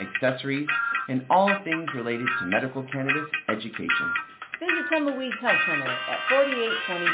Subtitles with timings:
[0.00, 0.68] accessories,
[1.08, 4.08] and all things related to medical cannabis education.
[4.60, 7.10] Visit Tumbleweeds Health Center at 4826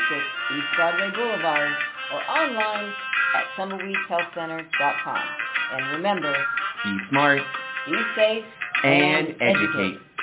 [0.56, 1.72] East Broadway Boulevard
[2.12, 2.92] or online
[3.36, 5.24] at tumbleweedshealthcenter.com.
[5.72, 6.34] And remember,
[6.84, 7.40] Be smart
[7.86, 8.44] be safe
[8.82, 9.98] and educate.
[9.98, 10.13] All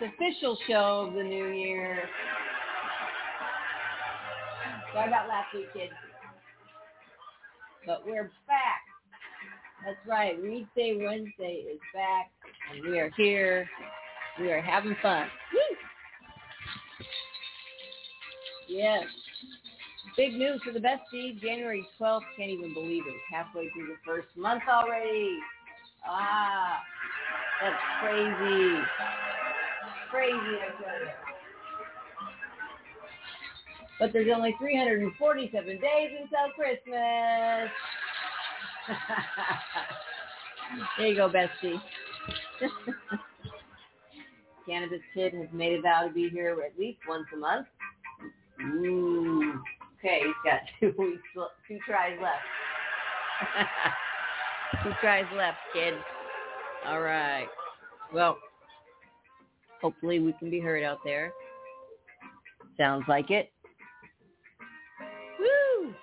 [0.00, 2.08] official show of the new year.
[4.92, 5.92] Sorry about last week, kids.
[7.86, 8.82] But we're back.
[9.84, 10.42] That's right.
[10.42, 12.30] Weedsday Wednesday is back,
[12.72, 13.68] and we are here.
[14.40, 15.26] We are having fun.
[15.52, 15.76] Woo!
[18.68, 19.04] Yes.
[20.16, 21.40] Big news for the bestie.
[21.40, 22.20] January 12th.
[22.36, 23.14] Can't even believe it.
[23.30, 25.38] Halfway through the first month already.
[26.08, 26.80] Ah,
[27.62, 28.80] that's crazy.
[30.10, 30.58] Crazy.
[33.98, 37.70] But there's only 347 days until Christmas.
[40.98, 41.80] there you go, bestie.
[44.66, 47.66] Cannabis Kid has made a vow to be here at least once a month.
[48.60, 49.54] Ooh.
[49.98, 51.22] Okay, he's got two weeks,
[51.66, 52.44] two tries left.
[54.82, 55.94] Two tries left, kid.
[56.86, 57.46] All right.
[58.12, 58.36] Well,
[59.80, 61.32] hopefully we can be heard out there.
[62.76, 63.50] Sounds like it.
[65.38, 65.94] Woo!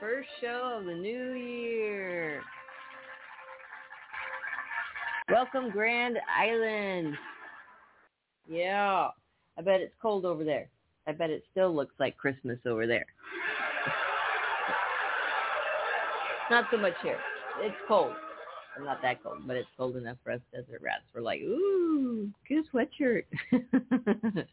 [0.00, 2.42] First show of the new year.
[5.30, 7.16] Welcome, Grand Island.
[8.48, 9.08] Yeah.
[9.58, 10.68] I bet it's cold over there.
[11.06, 13.06] I bet it still looks like Christmas over there.
[16.50, 17.18] Not so much here.
[17.60, 18.12] It's cold.
[18.76, 21.04] Well, not that cold, but it's cold enough for us desert rats.
[21.14, 21.81] We're like, ooh,
[22.48, 23.24] get a sweatshirt.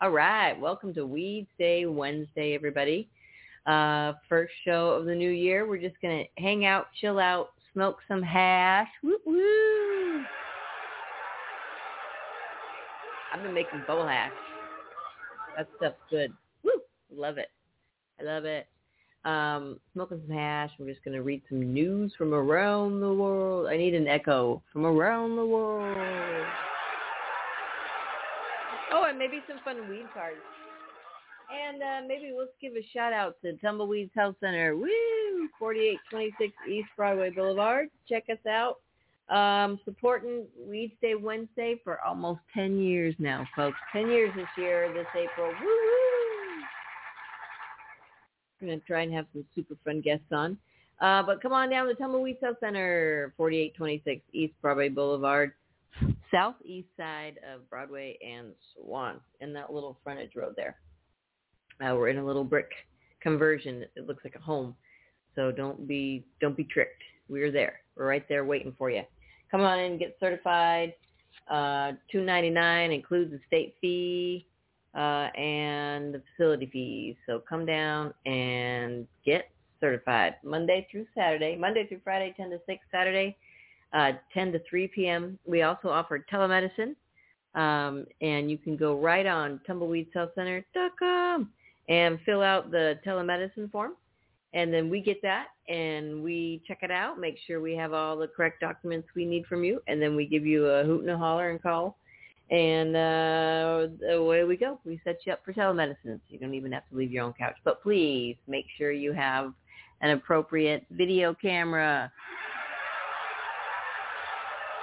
[0.00, 0.58] All right.
[0.58, 3.08] Welcome to Weed Day Wednesday, everybody.
[3.66, 5.66] Uh, first show of the new year.
[5.66, 8.88] We're just going to hang out, chill out, smoke some hash.
[9.02, 10.24] Woo woo.
[13.34, 14.32] I've been making bowl hash.
[15.56, 16.32] That stuff's good.
[16.64, 16.72] Woo.
[17.14, 17.48] Love it.
[18.20, 18.66] I love it
[19.24, 20.70] um, smoking some hash.
[20.78, 23.66] We're just going to read some news from around the world.
[23.66, 26.46] I need an echo from around the world.
[28.92, 30.36] Oh, and maybe some fun weed cards.
[31.50, 34.76] And uh, maybe let's give a shout out to Tumbleweeds Health Center.
[34.76, 35.48] Woo!
[35.58, 37.88] 4826 East Broadway Boulevard.
[38.08, 38.76] Check us out.
[39.34, 43.76] Um, supporting Weedsday Wednesday for almost 10 years now, folks.
[43.92, 45.48] 10 years this year, this April.
[45.48, 45.68] Woo!
[48.60, 50.58] We're going to try and have some super fun guests on.
[51.00, 55.52] Uh, but come on down to Tumbleweed Health Center, 4826 East Broadway Boulevard,
[56.32, 60.76] southeast side of Broadway and Swan, in that little frontage road there.
[61.80, 62.70] Uh, we're in a little brick
[63.20, 63.84] conversion.
[63.96, 64.74] It looks like a home,
[65.34, 67.02] so don't be don't be tricked.
[67.28, 67.80] We're there.
[67.96, 69.02] We're right there waiting for you.
[69.50, 70.94] Come on in, get certified.
[71.50, 74.46] Uh, Two ninety nine includes the state fee
[74.94, 77.16] uh, and the facility fees.
[77.26, 79.50] So come down and get
[79.80, 83.36] certified Monday through Saturday, Monday through Friday, 10 to 6, Saturday,
[83.92, 85.38] uh, 10 to 3 p.m.
[85.46, 86.94] We also offer telemedicine,
[87.54, 91.50] um, and you can go right on tumbleweedshealthcenter.com
[91.88, 93.92] and fill out the telemedicine form.
[94.54, 98.16] And then we get that and we check it out, make sure we have all
[98.16, 101.10] the correct documents we need from you, and then we give you a hoot and
[101.10, 101.98] a holler and call
[102.50, 104.80] and uh, away we go.
[104.84, 105.96] We set you up for telemedicine.
[106.04, 107.56] So you don't even have to leave your own couch.
[107.64, 109.52] But please make sure you have
[110.00, 112.10] an appropriate video camera.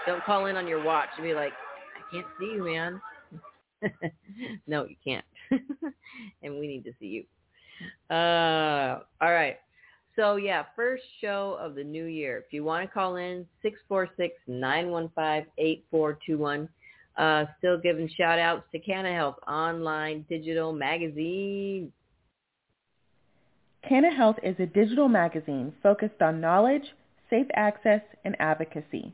[0.06, 3.02] Don't call in on your watch and be like, I can't see you, man.
[4.68, 5.26] no, you can't.
[6.44, 7.24] and we need to see you.
[8.16, 9.58] Uh, all right.
[10.16, 12.38] So yeah, first show of the new year.
[12.38, 13.46] If you want to call in,
[14.50, 16.70] 646-915-8421.
[17.18, 21.94] Uh, still giving shout outs to Canna Health online digital magazine.
[23.88, 26.84] Canna Health is a digital magazine focused on knowledge,
[27.30, 29.14] safe access, and advocacy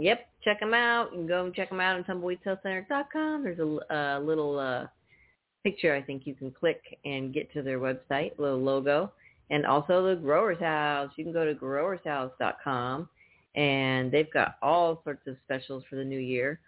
[0.00, 1.12] Yep, check them out.
[1.12, 3.44] You can go and check them out on tumbleweedhealthcenter.com.
[3.44, 4.86] There's a, a little uh,
[5.62, 9.12] picture I think you can click and get to their website, little logo.
[9.50, 11.10] And also the Growers House.
[11.16, 13.08] You can go to growershouse.com
[13.56, 16.60] and they've got all sorts of specials for the new year.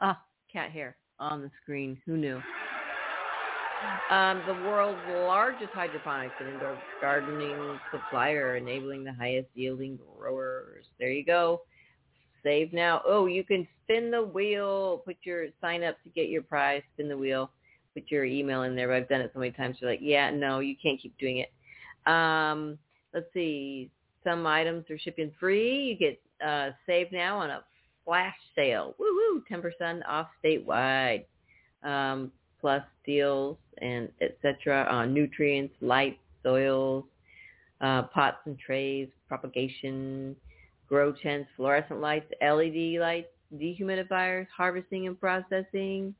[0.00, 2.00] Ah, cat hair on the screen.
[2.06, 2.40] Who knew?
[4.10, 10.84] Um, the world's largest hydroponics and indoor gardening supplier, enabling the highest yielding growers.
[10.98, 11.62] There you go.
[12.42, 13.02] Save now.
[13.06, 15.02] Oh, you can spin the wheel.
[15.04, 16.82] Put your sign up to get your prize.
[16.94, 17.50] Spin the wheel.
[17.94, 18.88] Put your email in there.
[18.88, 19.76] But I've done it so many times.
[19.80, 22.10] You're like, yeah, no, you can't keep doing it.
[22.10, 22.78] Um,
[23.14, 23.90] let's see.
[24.24, 25.84] Some items are shipping free.
[25.84, 27.64] You get uh, save now on a
[28.04, 28.94] flash sale.
[28.98, 31.24] Woo woo, 10% off statewide.
[31.82, 32.30] Um,
[32.60, 34.86] plus deals and etc.
[34.88, 37.04] on nutrients, light, soils,
[37.80, 40.36] uh, pots and trays, propagation,
[40.92, 46.14] grow tents, fluorescent lights, LED lights, dehumidifiers, harvesting and processing.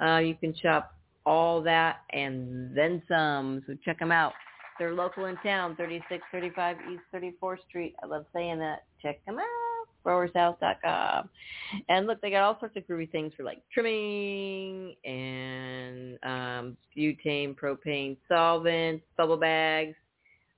[0.00, 0.94] Uh, you can shop
[1.26, 3.64] all that and then some.
[3.66, 4.32] So check them out.
[4.78, 7.02] They're local in town, 3635 East
[7.42, 7.96] 34th Street.
[8.00, 8.84] I love saying that.
[9.02, 9.46] Check them out
[10.04, 11.28] growershouse.com.
[11.88, 17.54] And look, they got all sorts of groovy things for like trimming and um, butane,
[17.54, 19.94] propane solvents, bubble bags,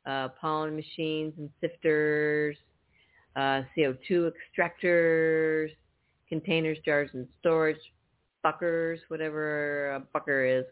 [0.06, 2.56] uh, pollen machines and sifters,
[3.36, 5.70] uh, CO2 extractors,
[6.28, 7.80] containers, jars, and storage,
[8.42, 10.64] buckers, whatever a bucker is.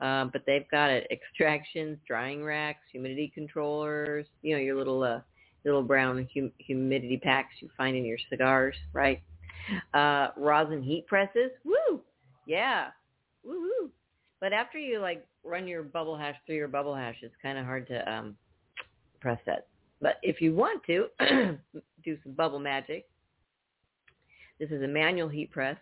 [0.00, 1.06] Uh, but they've got it.
[1.10, 5.20] Extractions, drying racks, humidity controllers, you know, your little uh,
[5.64, 9.20] little brown hum- humidity packs you find in your cigars, right?
[9.94, 12.00] Uh, rosin heat presses, woo,
[12.46, 12.88] yeah,
[13.44, 13.90] woo.
[14.40, 17.64] But after you like run your bubble hash through your bubble hash, it's kind of
[17.64, 18.36] hard to um,
[19.20, 19.66] press that.
[20.00, 21.08] But if you want to
[22.04, 23.06] do some bubble magic,
[24.58, 25.76] this is a manual heat press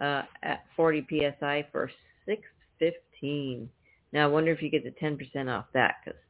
[0.00, 1.90] uh, at 40 psi for
[2.26, 3.68] 615.
[4.12, 6.20] Now I wonder if you get the 10% off that because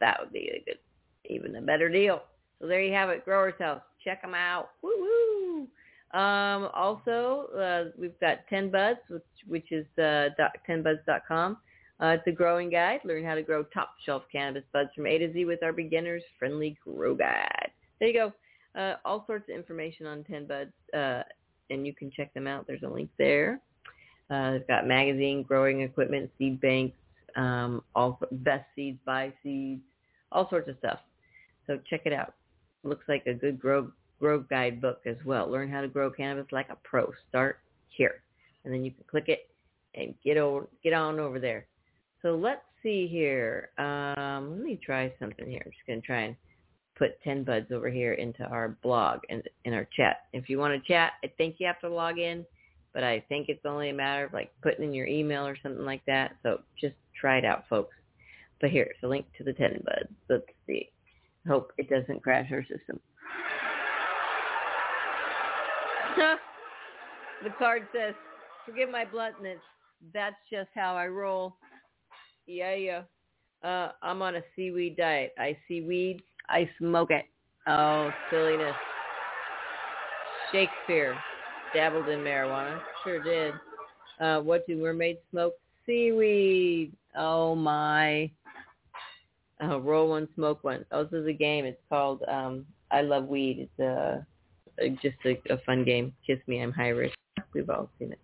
[0.00, 0.78] that would be a good
[1.26, 2.22] even a better deal.
[2.60, 3.80] So there you have it, Growers House.
[4.04, 4.70] Check them out.
[4.82, 6.18] Woo woo.
[6.18, 10.30] Um, also, uh, we've got 10 Buds, which, which is uh,
[10.68, 11.58] 10buds.com.
[12.02, 13.00] Uh, it's a growing guide.
[13.04, 16.22] Learn how to grow top shelf cannabis buds from A to Z with our beginners
[16.38, 17.70] friendly grow guide.
[17.98, 18.32] There you go.
[18.76, 21.22] Uh, all sorts of information on 10 Buds, uh,
[21.70, 22.66] and you can check them out.
[22.66, 23.60] There's a link there.
[24.30, 26.96] Uh, they've got magazine, growing equipment, seed banks,
[27.36, 29.82] um, all best seeds, buy seeds,
[30.30, 31.00] all sorts of stuff.
[31.66, 32.34] So check it out.
[32.84, 35.50] Looks like a good grow grow guide book as well.
[35.50, 37.10] Learn how to grow cannabis like a pro.
[37.28, 37.58] Start
[37.88, 38.22] here,
[38.64, 39.50] and then you can click it
[39.94, 41.66] and get over get on over there.
[42.22, 43.70] So let's see here.
[43.78, 45.62] Um, let me try something here.
[45.64, 46.36] I'm just going to try and
[47.00, 50.26] put 10 buds over here into our blog and in our chat.
[50.34, 52.44] If you want to chat, I think you have to log in,
[52.92, 55.86] but I think it's only a matter of like putting in your email or something
[55.86, 56.36] like that.
[56.42, 57.96] So just try it out, folks.
[58.60, 60.12] But here's a link to the 10 buds.
[60.28, 60.90] Let's see.
[61.48, 63.00] Hope it doesn't crash our system.
[67.42, 68.14] the card says,
[68.66, 69.60] forgive my bluntness.
[70.12, 71.56] That's just how I roll.
[72.46, 73.02] Yeah, yeah.
[73.64, 75.32] Uh, I'm on a seaweed diet.
[75.38, 76.20] I see weed.
[76.50, 77.24] I smoke it.
[77.66, 78.74] Oh, silliness.
[80.52, 81.16] Shakespeare
[81.72, 82.80] dabbled in marijuana.
[83.04, 83.54] Sure did.
[84.20, 85.54] Uh, what do mermaids smoke?
[85.86, 86.92] Seaweed.
[87.16, 88.30] Oh my.
[89.62, 90.84] Uh, roll one, smoke one.
[90.90, 91.64] Oh, this is a game.
[91.64, 93.68] It's called um, I Love Weed.
[93.68, 94.26] It's a,
[94.78, 96.12] a just a, a fun game.
[96.26, 97.14] Kiss me, I'm high risk.
[97.54, 98.18] We've all seen it.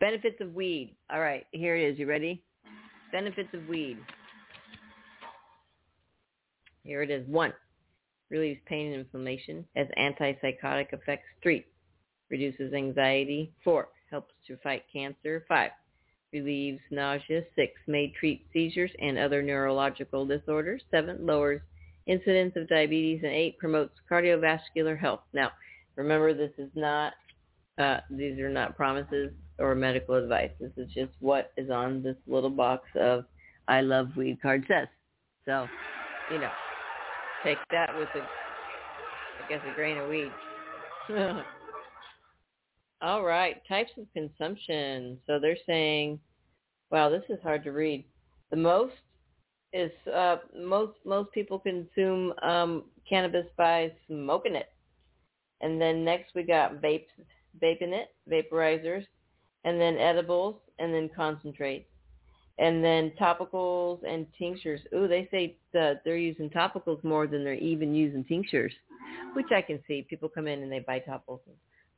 [0.00, 0.94] Benefits of weed.
[1.10, 1.98] All right, here it is.
[1.98, 2.42] You ready?
[3.12, 3.98] Benefits of weed.
[6.86, 7.26] Here it is.
[7.26, 7.52] One,
[8.30, 11.26] relieves pain and inflammation, has antipsychotic effects.
[11.42, 11.64] Three,
[12.30, 13.52] reduces anxiety.
[13.64, 15.44] Four, helps to fight cancer.
[15.48, 15.72] Five,
[16.32, 17.42] relieves nausea.
[17.56, 20.82] Six, may treat seizures and other neurological disorders.
[20.90, 21.60] Seven, lowers
[22.06, 23.20] incidence of diabetes.
[23.24, 25.22] And eight, promotes cardiovascular health.
[25.32, 25.50] Now,
[25.96, 27.14] remember, this is not,
[27.78, 30.50] uh, these are not promises or medical advice.
[30.60, 33.24] This is just what is on this little box of
[33.66, 34.86] I love weed card says.
[35.46, 35.66] So,
[36.30, 36.50] you know,
[37.46, 40.34] take that with a, I guess, a grain of weed.
[43.02, 45.18] All right, types of consumption.
[45.26, 46.18] So they're saying,
[46.90, 48.04] wow, this is hard to read.
[48.50, 48.94] The most
[49.72, 54.70] is uh, most most people consume um, cannabis by smoking it,
[55.60, 57.06] and then next we got vapes,
[57.62, 59.04] vaping it, vaporizers,
[59.64, 61.90] and then edibles, and then concentrates,
[62.58, 64.80] and then topicals and tinctures.
[64.94, 68.72] Ooh, they say that they're using topicals more than they're even using tinctures,
[69.34, 70.06] which I can see.
[70.08, 71.40] People come in and they buy topicals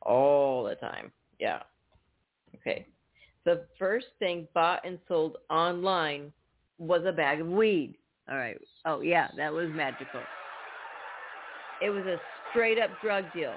[0.02, 1.12] all the time.
[1.38, 1.62] Yeah.
[2.56, 2.86] Okay.
[3.44, 6.32] The first thing bought and sold online
[6.78, 7.94] was a bag of weed.
[8.30, 8.58] All right.
[8.84, 10.22] Oh, yeah, that was magical.
[11.80, 12.16] It was a
[12.50, 13.54] straight up drug deal.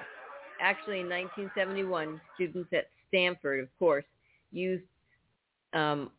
[0.60, 4.04] Actually, in 1971, students at Stanford, of course,
[4.52, 4.84] used
[5.74, 6.10] um,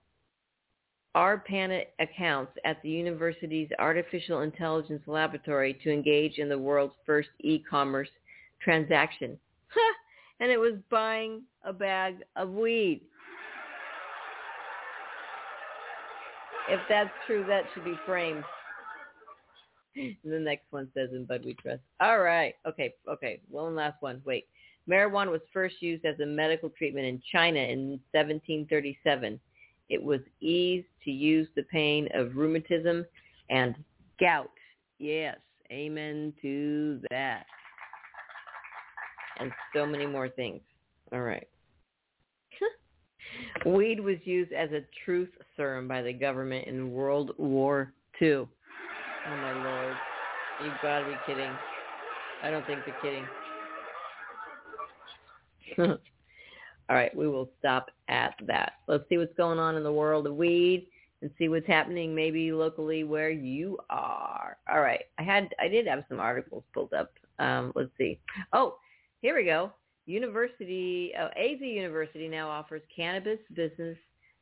[1.15, 8.10] ARPANET accounts at the university's artificial intelligence laboratory to engage in the world's first e-commerce
[8.62, 9.38] transaction.
[10.39, 13.01] and it was buying a bag of weed.
[16.70, 18.43] If that's true, that should be framed.
[19.96, 21.82] the next one says in Bud We Trust.
[22.00, 22.55] All right.
[22.67, 22.93] Okay.
[23.08, 23.41] Okay.
[23.50, 24.22] One last one.
[24.25, 24.48] Wait.
[24.89, 29.39] Marijuana was first used as a medical treatment in China in 1737.
[29.93, 33.05] It was eased to use the pain of rheumatism
[33.51, 33.75] and
[34.19, 34.50] gout.
[34.97, 35.38] Yes.
[35.71, 37.45] Amen to that
[39.39, 40.62] and so many more things.
[41.12, 41.47] All right.
[43.67, 48.29] Weed was used as a truth serum by the government in World War II.
[48.29, 48.47] Oh
[49.27, 49.95] my lord.
[50.63, 51.51] You've got to be kidding.
[52.43, 53.00] I don't think they're
[55.77, 55.97] kidding.
[56.89, 58.73] All right, we will stop at that.
[58.87, 60.87] Let's see what's going on in the world of weed
[61.21, 64.57] and see what's happening maybe locally where you are.
[64.69, 67.13] All right, I had I did have some articles pulled up.
[67.39, 68.19] Um, let's see.
[68.51, 68.75] Oh,
[69.21, 69.71] here we go.
[70.05, 73.97] University, oh, AZ University now offers cannabis business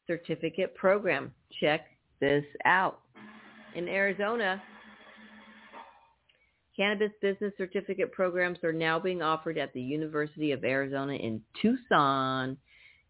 [0.08, 1.32] certificate program.
[1.62, 1.82] Check
[2.20, 3.02] this out.
[3.76, 4.62] In Arizona,
[6.76, 12.58] cannabis business certificate programs are now being offered at the University of Arizona in Tucson.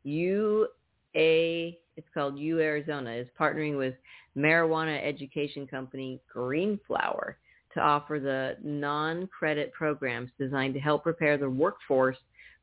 [0.04, 0.68] UA,
[1.14, 3.94] it's called U Arizona, is partnering with
[4.38, 7.38] marijuana education company Green Flower
[7.74, 12.18] to offer the non-credit programs designed to help prepare the workforce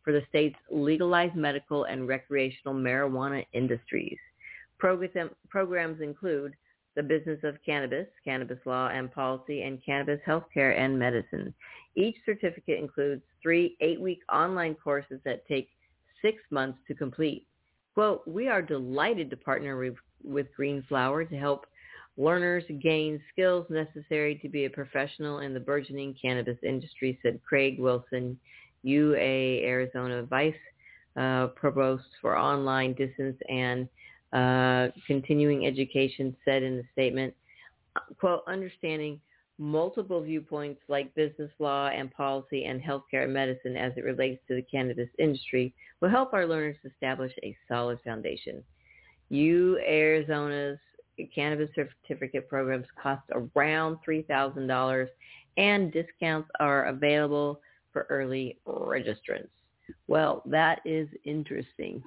[0.04, 4.18] for the state's legalized medical and recreational marijuana industries.
[4.78, 6.54] Program, programs include
[6.98, 11.54] the business of cannabis, cannabis law and policy, and cannabis healthcare and medicine.
[11.94, 15.68] Each certificate includes three eight-week online courses that take
[16.20, 17.46] six months to complete.
[17.94, 21.66] Quote, we are delighted to partner with, with Green Flower to help
[22.16, 27.78] Learners gain skills necessary to be a professional in the burgeoning cannabis industry, said Craig
[27.78, 28.36] Wilson,
[28.82, 30.52] UA Arizona Vice
[31.16, 33.88] uh, Provost for Online Distance and
[34.32, 37.34] uh, Continuing Education, said in the statement,
[38.18, 39.20] quote, understanding
[39.58, 44.54] multiple viewpoints like business law and policy and healthcare and medicine as it relates to
[44.54, 48.62] the cannabis industry will help our learners establish a solid foundation.
[49.30, 50.78] U Arizona's
[51.34, 55.08] cannabis certificate programs cost around $3,000
[55.56, 57.60] and discounts are available
[57.92, 59.48] for early registrants.
[60.06, 62.02] Well, that is interesting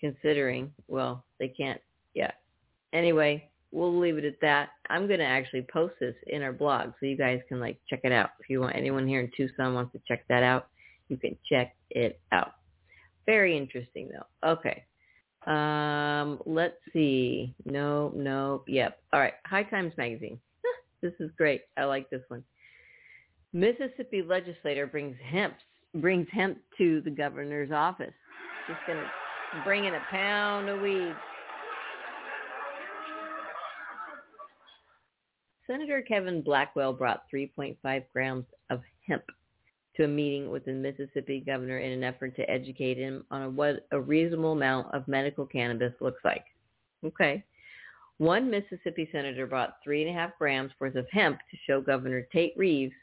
[0.00, 1.80] considering, well, they can't,
[2.14, 2.30] yeah.
[2.92, 4.70] Anyway, we'll leave it at that.
[4.88, 8.00] I'm going to actually post this in our blog so you guys can like check
[8.04, 8.30] it out.
[8.40, 10.68] If you want anyone here in Tucson wants to check that out,
[11.08, 12.52] you can check it out.
[13.26, 14.50] Very interesting though.
[14.52, 14.84] Okay.
[15.46, 17.54] Um, let's see.
[17.64, 18.98] No, no, yep.
[19.12, 19.34] All right.
[19.44, 20.38] High Times Magazine.
[21.02, 21.62] this is great.
[21.76, 22.44] I like this one.
[23.52, 25.54] Mississippi legislator brings hemp
[25.96, 28.12] brings hemp to the governor's office.
[28.66, 29.08] Just gonna
[29.62, 31.14] bring in a pound of weed.
[35.66, 39.24] Senator Kevin Blackwell brought 3.5 grams of hemp
[39.96, 43.86] to a meeting with the Mississippi governor in an effort to educate him on what
[43.92, 46.44] a reasonable amount of medical cannabis looks like.
[47.04, 47.44] Okay.
[48.18, 52.26] One Mississippi senator brought three and a half grams worth of hemp to show Governor
[52.32, 52.94] Tate Reeves,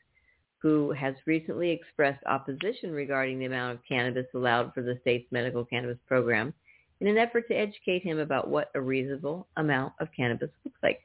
[0.62, 5.66] who has recently expressed opposition regarding the amount of cannabis allowed for the state's medical
[5.66, 6.54] cannabis program.
[7.00, 11.02] in an effort to educate him about what a reasonable amount of cannabis looks like.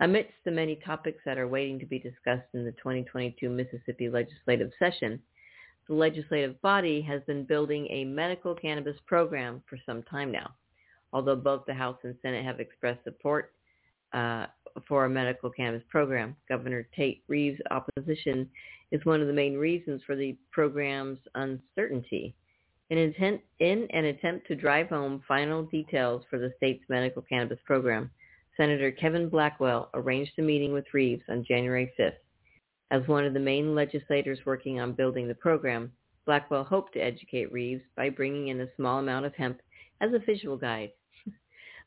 [0.00, 4.72] Amidst the many topics that are waiting to be discussed in the 2022 Mississippi legislative
[4.78, 5.20] session,
[5.86, 10.54] the legislative body has been building a medical cannabis program for some time now.
[11.12, 13.52] Although both the House and Senate have expressed support
[14.12, 14.46] uh,
[14.86, 18.48] for a medical cannabis program, Governor Tate Reeves' opposition
[18.92, 22.34] is one of the main reasons for the program's uncertainty.
[22.90, 27.60] In, intent, in an attempt to drive home final details for the state's medical cannabis
[27.64, 28.10] program,
[28.56, 32.14] Senator Kevin Blackwell arranged a meeting with Reeves on January 5th.
[32.90, 35.92] As one of the main legislators working on building the program,
[36.26, 39.60] Blackwell hoped to educate Reeves by bringing in a small amount of hemp
[40.00, 40.90] as a visual guide.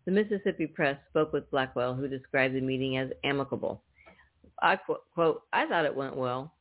[0.06, 3.82] The Mississippi Press spoke with Blackwell, who described the meeting as amicable.
[4.62, 6.54] I quote, I thought it went well.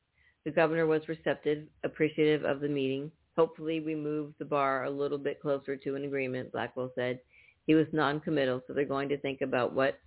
[0.44, 3.10] The governor was receptive, appreciative of the meeting.
[3.36, 7.20] Hopefully we moved the bar a little bit closer to an agreement, Blackwell said.
[7.66, 9.98] He was non-committal, so they're going to think about what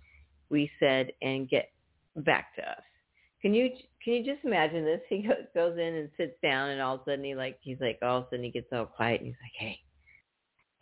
[0.50, 1.70] we said and get
[2.16, 2.82] back to us.
[3.42, 3.70] Can you
[4.02, 5.00] can you just imagine this?
[5.08, 7.98] He goes in and sits down, and all of a sudden he like he's like
[8.02, 9.78] all of a sudden he gets all quiet, and he's like, "Hey,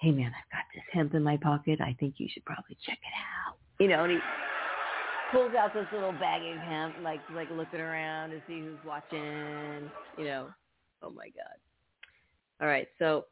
[0.04, 1.80] hey man, I've got this hemp in my pocket.
[1.80, 3.14] I think you should probably check it
[3.46, 4.18] out." You know, and he
[5.32, 9.90] pulls out this little bag of hemp, like like looking around to see who's watching.
[10.18, 10.48] You know,
[11.02, 11.56] oh my god.
[12.60, 13.24] All right, so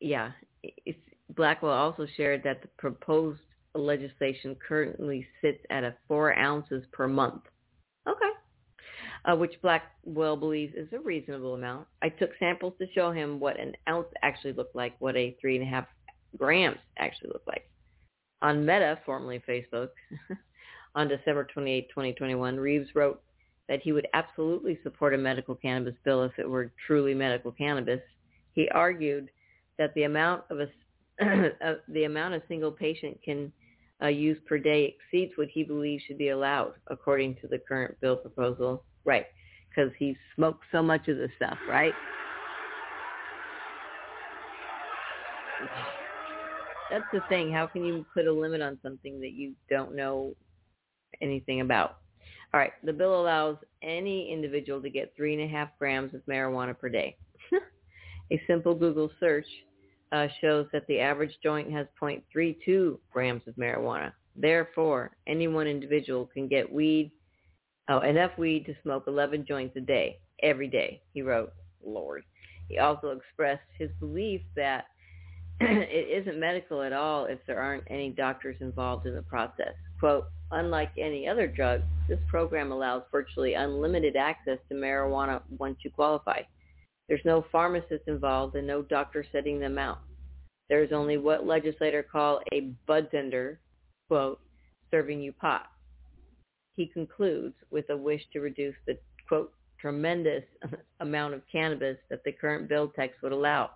[0.00, 0.30] yeah,
[1.36, 3.40] Blackwell also shared that the proposed
[3.74, 7.42] legislation currently sits at a four ounces per month.
[9.24, 11.86] Uh, which Blackwell believes is a reasonable amount.
[12.00, 15.56] I took samples to show him what an ounce actually looked like, what a three
[15.56, 15.86] and a half
[16.38, 17.68] grams actually looked like.
[18.40, 19.88] On Meta, formerly Facebook,
[20.94, 23.20] on December 28, 2021, Reeves wrote
[23.68, 28.00] that he would absolutely support a medical cannabis bill if it were truly medical cannabis.
[28.52, 29.28] He argued
[29.78, 30.66] that the amount of a
[31.88, 33.52] the amount a single patient can
[34.02, 37.94] uh, use per day exceeds what he believes should be allowed according to the current
[38.00, 38.82] bill proposal.
[39.04, 39.26] Right,
[39.68, 41.94] because he smoked so much of the stuff, right?
[46.90, 47.52] That's the thing.
[47.52, 50.34] How can you put a limit on something that you don't know
[51.22, 51.98] anything about?
[52.52, 56.20] All right, the bill allows any individual to get three and a half grams of
[56.26, 57.16] marijuana per day.
[58.32, 59.46] a simple Google search
[60.12, 64.12] uh, shows that the average joint has 0.32 grams of marijuana.
[64.34, 67.12] Therefore, any one individual can get weed,
[67.90, 71.52] oh, enough weed to smoke 11 joints a day, every day, he wrote.
[71.84, 72.24] Lord.
[72.68, 74.86] He also expressed his belief that
[75.60, 79.74] it isn't medical at all if there aren't any doctors involved in the process.
[79.98, 85.90] Quote, unlike any other drug, this program allows virtually unlimited access to marijuana once you
[85.90, 86.40] qualify.
[87.08, 89.98] There's no pharmacist involved and no doctor setting them out.
[90.68, 93.56] There is only what legislators call a budtender,
[94.08, 94.40] quote,
[94.92, 95.66] serving you pot.
[96.80, 98.96] He concludes with a wish to reduce the,
[99.28, 100.44] quote, tremendous
[101.00, 103.72] amount of cannabis that the current bill text would allow.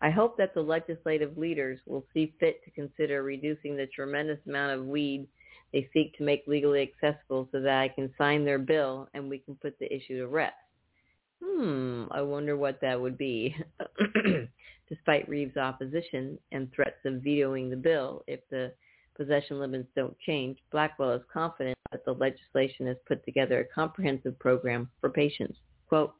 [0.00, 4.78] I hope that the legislative leaders will see fit to consider reducing the tremendous amount
[4.78, 5.26] of weed
[5.72, 9.38] they seek to make legally accessible so that I can sign their bill and we
[9.38, 10.54] can put the issue to rest.
[11.44, 13.56] Hmm, I wonder what that would be.
[14.88, 18.72] Despite Reeves' opposition and threats of vetoing the bill if the
[19.16, 24.38] possession limits don't change, Blackwell is confident that the legislation has put together a comprehensive
[24.38, 25.58] program for patients.
[25.88, 26.14] Quote,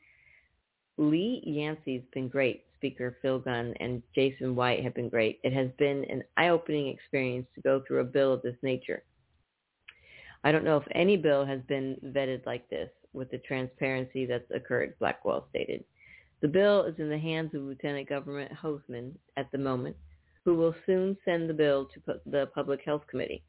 [0.97, 2.65] Lee Yancey's been great.
[2.77, 5.41] Speaker Phil Gunn and Jason White have been great.
[5.43, 9.03] It has been an eye-opening experience to go through a bill of this nature.
[10.45, 14.51] I don't know if any bill has been vetted like this with the transparency that's
[14.55, 15.83] occurred, Blackwell stated.
[16.41, 19.97] The bill is in the hands of Lieutenant Governor Hosemann at the moment,
[20.45, 23.43] who will soon send the bill to the Public Health Committee.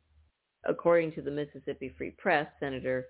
[0.66, 3.08] According to the Mississippi Free Press, Senator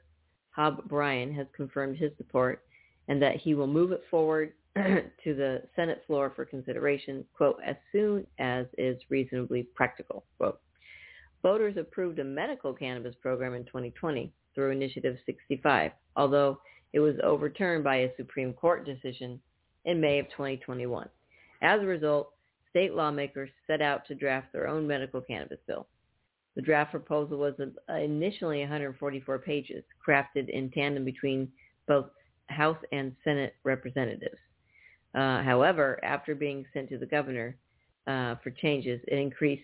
[0.52, 2.64] Hob Bryan has confirmed his support
[3.08, 7.76] and that he will move it forward to the Senate floor for consideration, quote, as
[7.92, 10.60] soon as is reasonably practical, quote.
[11.42, 16.60] Voters approved a medical cannabis program in 2020 through Initiative 65, although
[16.94, 19.40] it was overturned by a Supreme Court decision
[19.86, 21.10] in May of 2021.
[21.62, 22.32] As a result,
[22.70, 25.88] state lawmakers set out to draft their own medical cannabis bill.
[26.60, 27.54] The draft proposal was
[27.88, 31.48] initially 144 pages, crafted in tandem between
[31.88, 32.08] both
[32.48, 34.36] House and Senate representatives.
[35.16, 37.56] Uh, however, after being sent to the governor
[38.08, 39.64] uh, for changes, it increased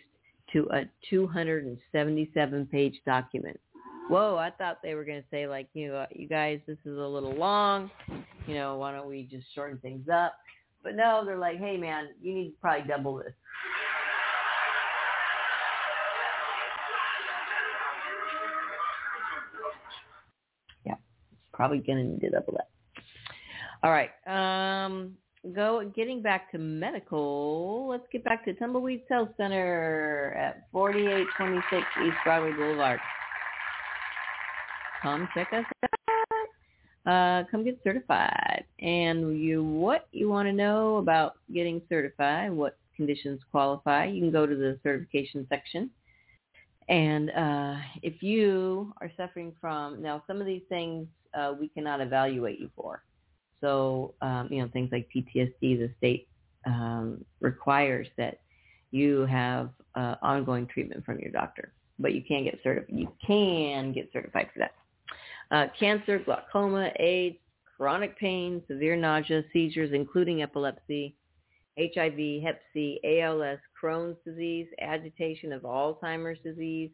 [0.53, 3.59] to a 277-page document.
[4.07, 6.97] Whoa, I thought they were going to say like, you know, you guys, this is
[6.97, 7.91] a little long.
[8.47, 10.35] You know, why don't we just shorten things up?
[10.81, 13.33] But no, they're like, hey man, you need to probably double this.
[21.55, 22.69] Probably going to need to double that.
[23.83, 24.11] All right.
[24.27, 25.13] Um,
[25.53, 27.87] go getting back to medical.
[27.89, 32.99] Let's get back to Tumbleweed Health Center at 4826 East Broadway Boulevard.
[35.01, 37.11] Come check us out.
[37.11, 38.65] Uh, come get certified.
[38.79, 44.31] And you what you want to know about getting certified, what conditions qualify, you can
[44.31, 45.91] go to the certification section.
[46.87, 52.01] And uh, if you are suffering from, now some of these things uh, we cannot
[52.01, 53.03] evaluate you for.
[53.61, 56.27] So, um, you know, things like PTSD, the state
[56.65, 58.39] um, requires that
[58.91, 62.95] you have uh, ongoing treatment from your doctor, but you can get certified.
[62.95, 64.71] You can get certified for that.
[65.51, 67.37] Uh, cancer, glaucoma, AIDS,
[67.77, 71.15] chronic pain, severe nausea, seizures, including epilepsy,
[71.77, 76.89] HIV, Hep C, ALS, Crohn's disease, agitation of Alzheimer's disease,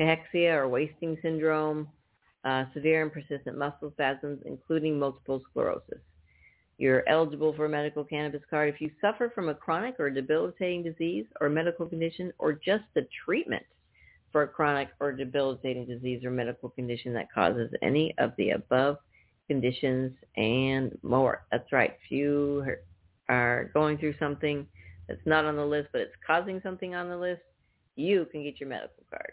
[0.00, 1.88] cachexia or wasting syndrome,
[2.46, 5.98] uh, severe and persistent muscle spasms, including multiple sclerosis.
[6.78, 10.82] You're eligible for a medical cannabis card if you suffer from a chronic or debilitating
[10.82, 13.64] disease or medical condition or just the treatment
[14.30, 18.98] for a chronic or debilitating disease or medical condition that causes any of the above
[19.48, 21.46] conditions and more.
[21.50, 21.96] That's right.
[22.04, 22.64] If you
[23.28, 24.66] are going through something
[25.08, 27.42] that's not on the list, but it's causing something on the list,
[27.96, 29.32] you can get your medical card.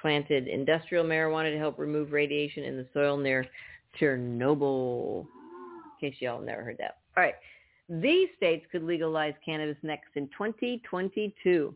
[0.00, 3.46] planted industrial marijuana to help remove radiation in the soil near
[4.00, 5.26] Chernobyl.
[6.00, 6.98] In case y'all never heard that.
[7.16, 7.34] All right.
[7.88, 11.74] These states could legalize cannabis next in 2022.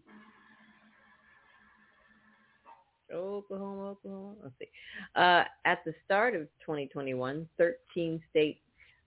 [3.12, 4.34] Oklahoma, Oklahoma.
[4.42, 4.68] Let's see.
[5.16, 8.58] Uh, at the start of 2021, 13 state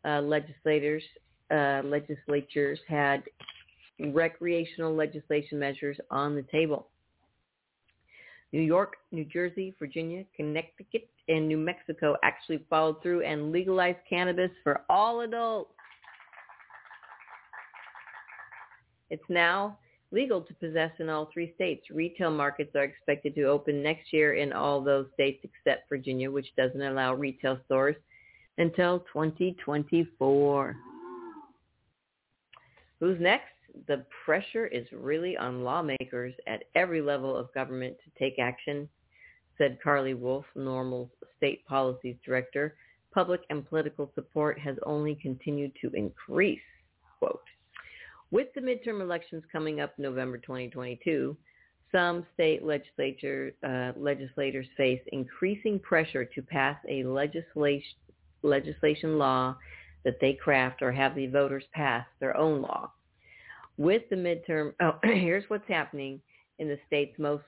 [0.06, 1.04] uh, legislators,
[1.54, 3.24] uh, legislatures had
[4.12, 6.88] recreational legislation measures on the table.
[8.52, 14.52] New York, New Jersey, Virginia, Connecticut, and New Mexico actually followed through and legalized cannabis
[14.64, 15.72] for all adults.
[19.10, 19.78] It's now
[20.12, 21.86] legal to possess in all three states.
[21.92, 26.48] Retail markets are expected to open next year in all those states except Virginia, which
[26.56, 27.96] doesn't allow retail stores
[28.58, 30.76] until 2024.
[33.00, 33.54] Who's next?
[33.88, 38.88] The pressure is really on lawmakers at every level of government to take action,
[39.58, 42.76] said Carly Wolf, NORML's state policies director.
[43.14, 46.62] Public and political support has only continued to increase,
[47.20, 47.42] quote.
[48.32, 51.38] With the midterm elections coming up November 2022,
[51.92, 57.96] some state legislature, uh, legislators face increasing pressure to pass a legislation,
[58.42, 59.56] legislation law
[60.04, 62.92] that they craft or have the voters pass their own law.
[63.78, 66.22] With the midterm, oh, here's what's happening
[66.60, 67.44] in the states most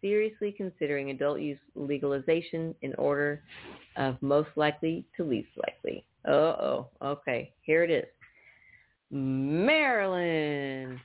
[0.00, 3.42] seriously considering adult use legalization in order
[3.96, 6.04] of most likely to least likely.
[6.26, 6.88] Uh-oh.
[7.02, 8.04] Okay, here it is.
[9.10, 10.98] Maryland.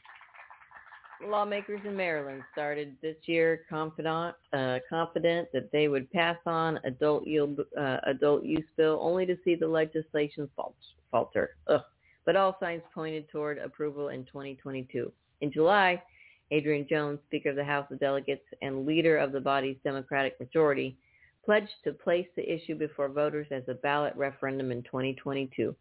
[1.26, 7.26] Lawmakers in Maryland started this year confident, uh, confident that they would pass on adult,
[7.26, 10.50] yield, uh, adult use bill only to see the legislation
[11.12, 11.56] falter.
[11.68, 11.82] Ugh.
[12.26, 15.12] but all signs pointed toward approval in 2022.
[15.42, 16.02] In July,
[16.52, 20.98] Adrienne Jones, Speaker of the House of Delegates and leader of the body's Democratic majority,
[21.44, 25.76] pledged to place the issue before voters as a ballot referendum in 2022.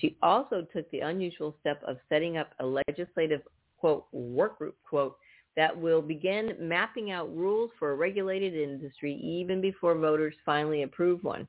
[0.00, 3.42] She also took the unusual step of setting up a legislative,
[3.82, 5.16] quote, work group, quote,
[5.56, 11.24] that will begin mapping out rules for a regulated industry even before voters finally approve
[11.24, 11.48] one.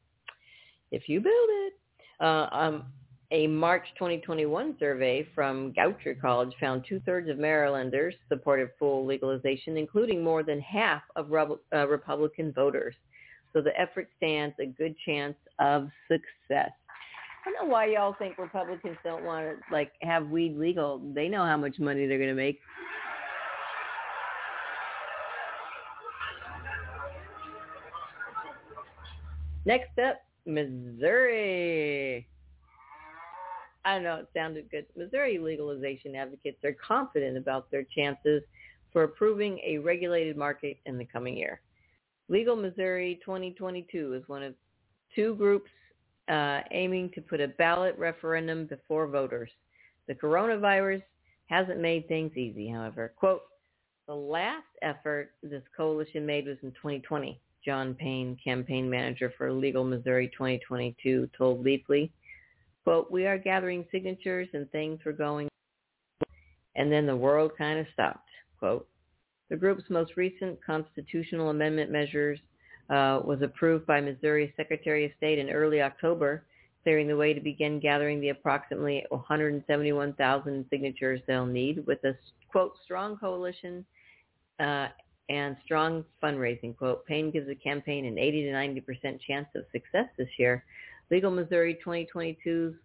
[0.92, 1.74] If you build it.
[2.20, 2.86] Uh, um,
[3.30, 10.24] a March 2021 survey from Goucher College found two-thirds of Marylanders supported full legalization, including
[10.24, 12.96] more than half of uh, Republican voters.
[13.54, 16.72] So the effort stands a good chance of success.
[17.46, 21.02] I don't know why y'all think Republicans don't want to like have weed legal.
[21.14, 22.60] They know how much money they're going to make.
[29.66, 32.28] Next up, Missouri.
[33.86, 34.86] I know, it sounded good.
[34.96, 38.42] Missouri legalization advocates are confident about their chances
[38.94, 41.60] for approving a regulated market in the coming year.
[42.30, 44.54] Legal Missouri 2022 is one of
[45.14, 45.70] two groups
[46.30, 49.50] uh, aiming to put a ballot referendum before voters.
[50.08, 51.04] The coronavirus
[51.48, 53.14] hasn't made things easy, however.
[53.16, 53.44] Quote,
[54.08, 57.40] the last effort this coalition made was in 2020.
[57.64, 62.12] John Payne, campaign manager for Legal Missouri 2022, told Leafly,
[62.84, 65.48] quote, we are gathering signatures and things were going,
[66.76, 68.88] and then the world kind of stopped, quote.
[69.50, 72.40] The group's most recent constitutional amendment measures
[72.90, 76.44] uh, was approved by Missouri Secretary of State in early October,
[76.84, 82.14] clearing the way to begin gathering the approximately 171,000 signatures they'll need with a,
[82.52, 83.86] quote, strong coalition
[84.60, 84.88] uh,
[85.30, 87.06] and strong fundraising, quote.
[87.06, 90.64] Payne gives the campaign an 80 to 90% chance of success this year.
[91.10, 92.76] Legal Missouri 2022's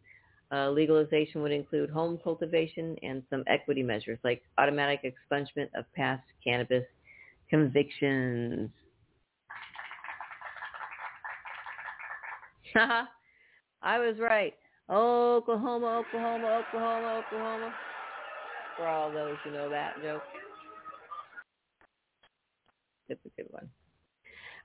[0.51, 6.23] uh, legalization would include home cultivation and some equity measures like automatic expungement of past
[6.43, 6.85] cannabis
[7.51, 8.71] convictions.
[12.79, 13.05] Uh-huh.
[13.83, 14.55] I was right.
[14.91, 17.73] Oklahoma, Oklahoma, Oklahoma, Oklahoma.
[18.77, 20.23] For all those who know that joke.
[23.09, 23.69] It's a good one.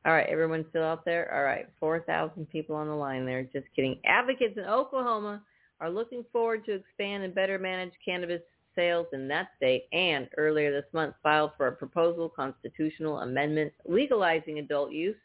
[0.06, 1.34] All right, everyone still out there?
[1.34, 3.44] All right, 4,000 people on the line there.
[3.44, 4.00] Just kidding.
[4.06, 5.42] Advocates in Oklahoma
[5.80, 8.42] are looking forward to expand and better manage cannabis
[8.76, 14.60] sales in that state and earlier this month filed for a proposal constitutional amendment legalizing
[14.60, 15.16] adult use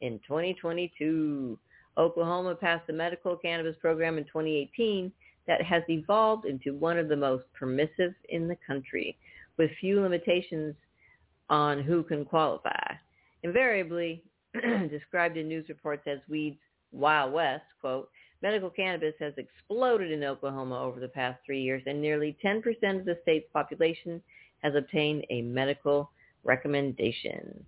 [0.00, 1.58] in 2022.
[1.96, 5.12] Oklahoma passed a medical cannabis program in 2018
[5.46, 9.16] that has evolved into one of the most permissive in the country
[9.56, 10.74] with few limitations
[11.50, 12.94] on who can qualify.
[13.42, 14.22] Invariably
[14.90, 16.58] described in news reports as weeds
[16.92, 18.08] Wild West, quote,
[18.40, 22.58] medical cannabis has exploded in Oklahoma over the past three years, and nearly 10%
[22.98, 24.22] of the state's population
[24.62, 26.10] has obtained a medical
[26.44, 27.64] recommendation.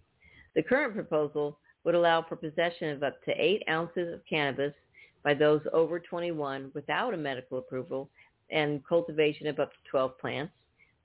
[0.54, 4.74] The current proposal would allow for possession of up to eight ounces of cannabis
[5.22, 8.10] by those over 21 without a medical approval
[8.50, 10.52] and cultivation of up to 12 plants.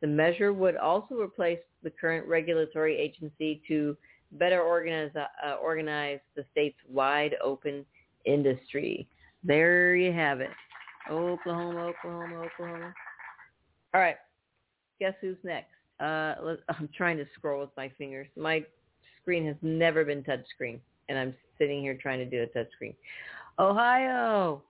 [0.01, 3.95] The measure would also replace the current regulatory agency to
[4.33, 7.85] better organize, uh, organize the state's wide open
[8.25, 9.07] industry.
[9.43, 10.49] There you have it.
[11.11, 12.93] Oklahoma, Oklahoma, Oklahoma.
[13.93, 14.17] All right.
[14.99, 15.69] Guess who's next?
[15.99, 18.27] Uh, I'm trying to scroll with my fingers.
[18.35, 18.65] My
[19.31, 22.93] screen has never been touchscreen, and I'm sitting here trying to do a touchscreen.
[23.59, 24.61] Ohio.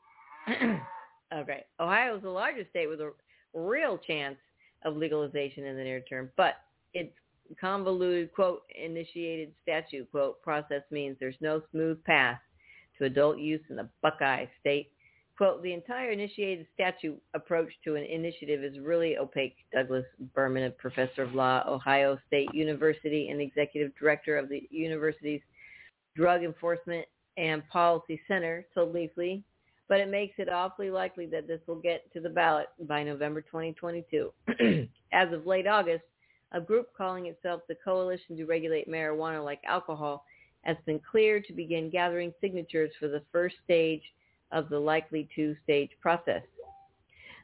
[1.34, 1.66] okay.
[1.80, 3.12] Ohio is the largest state with a
[3.56, 4.38] real chance
[4.86, 6.58] of legalization in the near term, but
[6.94, 7.12] its
[7.60, 12.40] convoluted, quote, initiated statute, quote, process means there's no smooth path
[13.00, 14.92] to adult use in the Buckeye State.
[15.38, 19.56] Quote, the entire initiated statute approach to an initiative is really opaque.
[19.74, 25.42] Douglas Berman, a professor of law, Ohio State University and executive director of the university's
[26.16, 27.06] Drug Enforcement
[27.38, 29.42] and Policy Center, told Leafly,
[29.88, 33.42] but it makes it awfully likely that this will get to the ballot by November
[33.42, 34.32] 2022.
[35.14, 36.04] As of late August,
[36.52, 40.26] a group calling itself the Coalition to Regulate Marijuana Like Alcohol
[40.62, 44.02] has been cleared to begin gathering signatures for the first stage
[44.52, 46.44] of the likely two-stage process.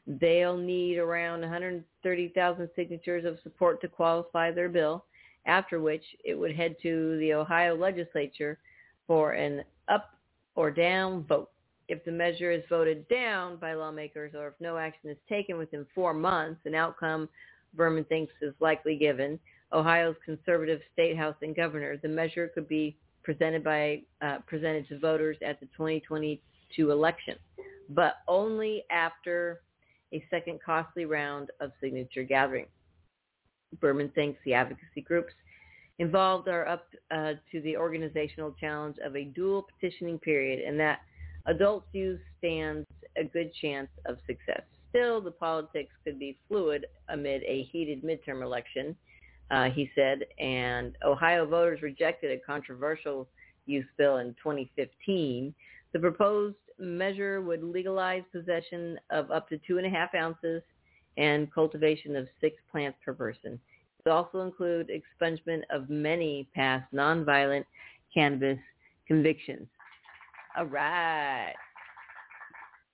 [0.06, 5.04] They'll need around 130,000 signatures of support to qualify their bill,
[5.46, 8.58] after which it would head to the Ohio legislature
[9.06, 10.10] for an up
[10.54, 11.50] or down vote.
[11.88, 15.86] If the measure is voted down by lawmakers or if no action is taken within
[15.94, 17.28] four months, an outcome
[17.74, 19.38] Berman thinks is likely given,
[19.72, 24.98] Ohio's conservative state house and governor, the measure could be presented by uh, presented to
[24.98, 25.68] voters at the
[26.76, 27.36] 2022 election,
[27.90, 29.60] but only after
[30.12, 32.66] a second costly round of signature gathering.
[33.80, 35.32] Berman thinks the advocacy groups
[35.98, 41.00] involved are up uh, to the organizational challenge of a dual petitioning period and that
[41.46, 44.62] adult use stands a good chance of success.
[44.90, 48.96] Still, the politics could be fluid amid a heated midterm election,
[49.50, 53.28] uh, he said, and Ohio voters rejected a controversial
[53.66, 55.54] use bill in 2015.
[55.92, 60.62] The proposed measure would legalize possession of up to two and a half ounces
[61.16, 63.52] and cultivation of six plants per person.
[63.54, 67.64] It would also include expungement of many past nonviolent
[68.14, 68.58] cannabis
[69.06, 69.66] convictions.
[70.56, 71.54] All right.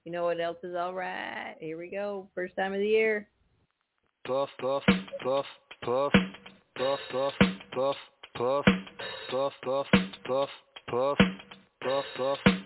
[0.04, 1.54] You know what else is all right?
[1.60, 2.28] Here we go.
[2.34, 3.28] First time of the year.
[4.26, 4.82] Puff, puff,
[5.22, 5.46] puff,
[5.82, 6.10] puff,
[6.76, 7.30] puff, puff,
[7.74, 7.96] puff,
[8.36, 8.66] puff, puff,
[9.30, 9.86] puff, puff,
[10.26, 10.48] puff,
[10.88, 11.18] puff,
[11.82, 12.38] puff, puff,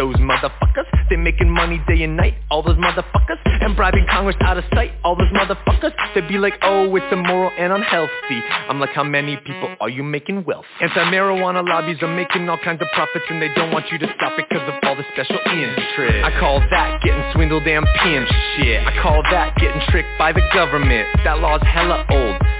[0.00, 0.88] those motherfuckers.
[1.10, 3.36] They're making money day and night, all those motherfuckers.
[3.60, 5.92] And bribing Congress out of sight, all those motherfuckers.
[6.14, 8.40] They'd be like, oh, it's immoral and unhealthy.
[8.68, 10.64] I'm like, how many people are you making wealth?
[10.80, 14.38] Anti-marijuana lobbies are making all kinds of profits And they don't want you to stop
[14.38, 16.24] it because of all the special interest.
[16.24, 18.80] I call that getting swindled and pimped shit.
[18.86, 21.08] I call that getting tricked by the government.
[21.24, 22.59] That law's hella old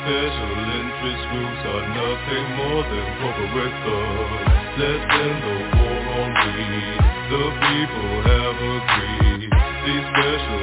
[0.00, 4.48] special interest groups are nothing more than corporate thugs.
[4.80, 7.00] Let's end the war on weed.
[7.28, 9.42] The people have agreed.
[9.84, 10.62] These special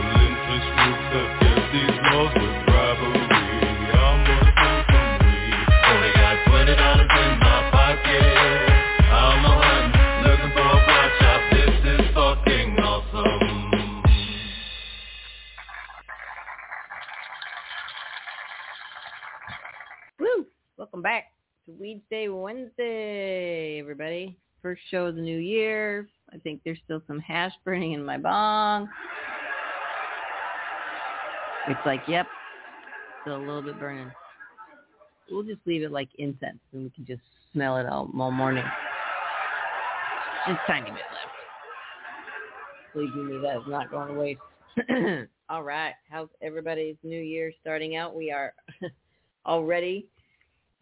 [20.97, 21.25] Welcome back
[21.67, 24.35] to Weedsday Wednesday, everybody.
[24.63, 26.07] First show of the new year.
[26.33, 28.89] I think there's still some hash burning in my bong.
[31.67, 32.25] It's like, yep,
[33.21, 34.11] still a little bit burning.
[35.29, 37.21] We'll just leave it like incense and we can just
[37.53, 38.65] smell it all, all morning.
[40.47, 41.29] It's tiny bit left.
[42.95, 45.29] Believe me, that is not going to waste.
[45.49, 45.93] All right.
[46.09, 48.15] How's everybody's new year starting out?
[48.15, 48.53] We are
[49.45, 50.07] already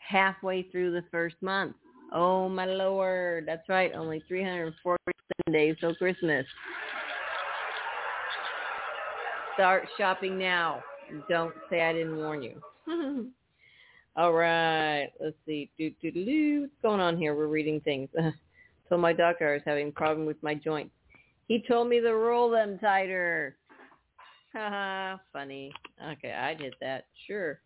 [0.07, 1.75] halfway through the first month.
[2.13, 3.45] Oh my lord.
[3.47, 3.91] That's right.
[3.93, 6.45] Only 347 days till Christmas.
[9.55, 10.83] Start shopping now.
[11.29, 12.61] Don't say I didn't warn you.
[14.15, 15.09] All right.
[15.19, 15.69] Let's see.
[15.77, 16.61] Do, do, do, do.
[16.61, 17.35] What's going on here?
[17.35, 18.09] We're reading things.
[18.89, 20.91] Told my doctor I was having a problem with my joints.
[21.47, 23.57] He told me to roll them tighter.
[24.53, 25.71] Haha, funny.
[26.13, 27.05] Okay, I did that.
[27.27, 27.59] Sure.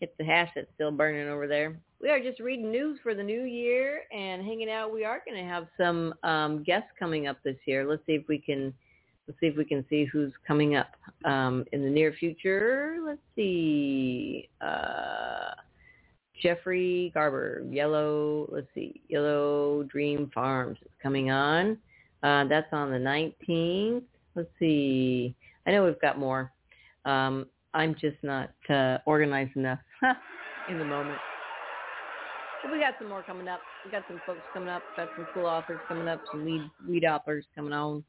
[0.00, 1.78] Hit the hash that's still burning over there.
[2.00, 4.92] We are just reading news for the new year and hanging out.
[4.92, 7.88] We are going to have some um, guests coming up this year.
[7.88, 8.72] Let's see if we can
[9.26, 10.92] let's see if we can see who's coming up
[11.24, 12.98] um, in the near future.
[13.04, 14.48] Let's see.
[14.60, 15.50] Uh,
[16.40, 21.76] Jeffrey Garber, Yellow, let's see, Yellow Dream Farms is coming on.
[22.22, 24.02] Uh, that's on the 19th.
[24.34, 25.34] Let's see.
[25.66, 26.52] I know we've got more.
[27.04, 29.78] Um, I'm just not uh, organized enough
[30.68, 31.18] in the moment.
[32.62, 33.60] But we got some more coming up.
[33.84, 34.82] We got some folks coming up.
[34.96, 36.20] Got some cool authors coming up.
[36.30, 38.02] Some lead lead authors coming on.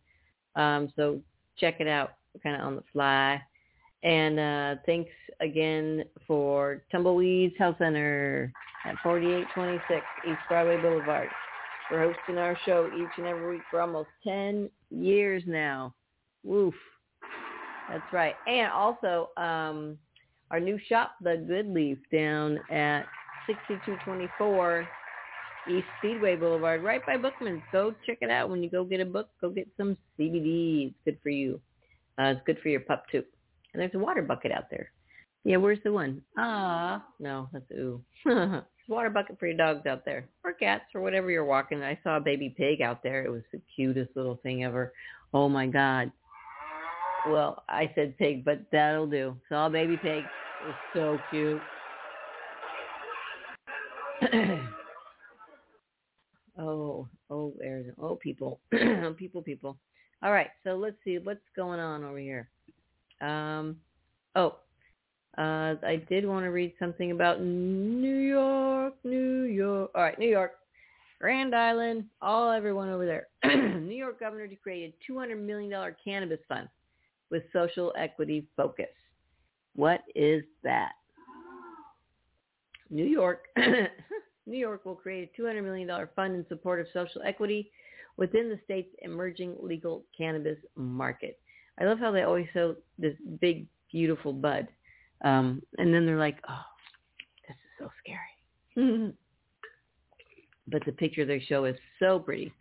[0.55, 1.19] Um, so
[1.57, 3.41] check it out, kind of on the fly.
[4.01, 8.51] And uh, thanks again for Tumbleweeds Health Center
[8.85, 11.27] at 4826 East Broadway Boulevard
[11.89, 15.93] for hosting our show each and every week for almost 10 years now.
[16.43, 16.73] Woof.
[17.89, 18.35] That's right.
[18.47, 19.97] And also um,
[20.51, 23.05] our new shop, The Good Leaf, down at
[23.47, 24.87] 6224
[25.69, 27.61] East Speedway Boulevard, right by Bookman's.
[27.71, 29.29] Go check it out when you go get a book.
[29.41, 30.87] Go get some CBD.
[30.87, 31.59] It's good for you.
[32.19, 33.23] Uh, it's good for your pup too.
[33.73, 34.91] And there's a water bucket out there.
[35.43, 36.21] Yeah, where's the one?
[36.37, 38.01] Ah, no, that's ooh.
[38.87, 41.83] Water bucket for your dogs out there, or cats, or whatever you're walking.
[41.83, 43.23] I saw a baby pig out there.
[43.23, 44.91] It was the cutest little thing ever.
[45.31, 46.11] Oh my God.
[47.27, 49.35] Well, I said pig, but that'll do.
[49.49, 50.23] Saw baby pig.
[50.23, 51.61] It was so cute.
[56.57, 57.95] oh, oh, Arizona.
[58.01, 58.59] Oh, people,
[59.17, 59.77] people, people.
[60.23, 62.49] All right, so let's see what's going on over here.
[63.21, 63.77] Um,
[64.35, 64.57] oh,
[65.37, 69.91] uh, I did want to read something about New York, New York.
[69.95, 70.53] All right, New York,
[71.19, 73.27] Grand Island, all everyone over there.
[73.79, 76.67] New York governor to create a $200 million cannabis fund
[77.29, 78.87] with social equity focus.
[79.75, 80.93] What is that?
[82.89, 83.45] New York,
[84.47, 87.71] New York will create a $200 million fund in support of social equity
[88.17, 91.39] within the state's emerging legal cannabis market.
[91.79, 94.67] I love how they always show this big, beautiful bud.
[95.23, 96.65] Um, and then they're like, oh,
[97.47, 99.13] this is so scary.
[100.67, 102.51] but the picture they show is so pretty.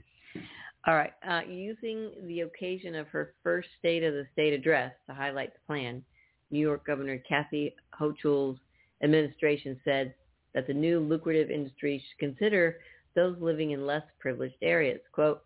[0.89, 1.13] All right.
[1.29, 5.61] Uh, using the occasion of her first State of the State address to highlight the
[5.67, 6.03] plan,
[6.51, 8.59] New York Governor Kathy Hochul's
[9.03, 10.15] administration said
[10.55, 12.79] that the new lucrative industry should consider
[13.15, 14.99] those living in less privileged areas.
[15.13, 15.45] Quote,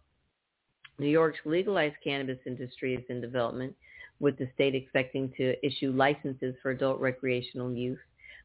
[1.01, 3.75] New York's legalized cannabis industry is in development,
[4.21, 7.99] with the state expecting to issue licenses for adult recreational use.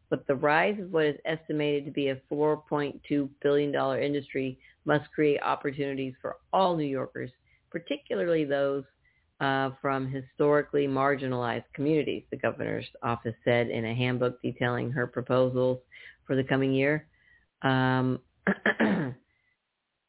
[0.10, 4.58] But the rise of what is estimated to be a $4.2 billion industry
[4.88, 7.30] must create opportunities for all New Yorkers,
[7.70, 8.84] particularly those
[9.40, 15.78] uh, from historically marginalized communities, the governor's office said in a handbook detailing her proposals
[16.26, 17.06] for the coming year.
[17.62, 18.20] Um,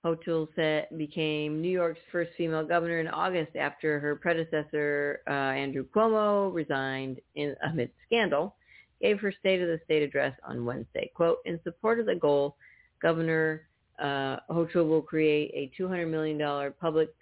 [0.05, 5.85] Hochul said, became New York's first female governor in August after her predecessor, uh, Andrew
[5.95, 8.55] Cuomo, resigned in, amid scandal,
[9.03, 11.11] gave her State of the State address on Wednesday.
[11.15, 12.57] Quote, in support of the goal,
[13.03, 13.69] Governor
[13.99, 17.13] uh, Hochul will create a $200 million public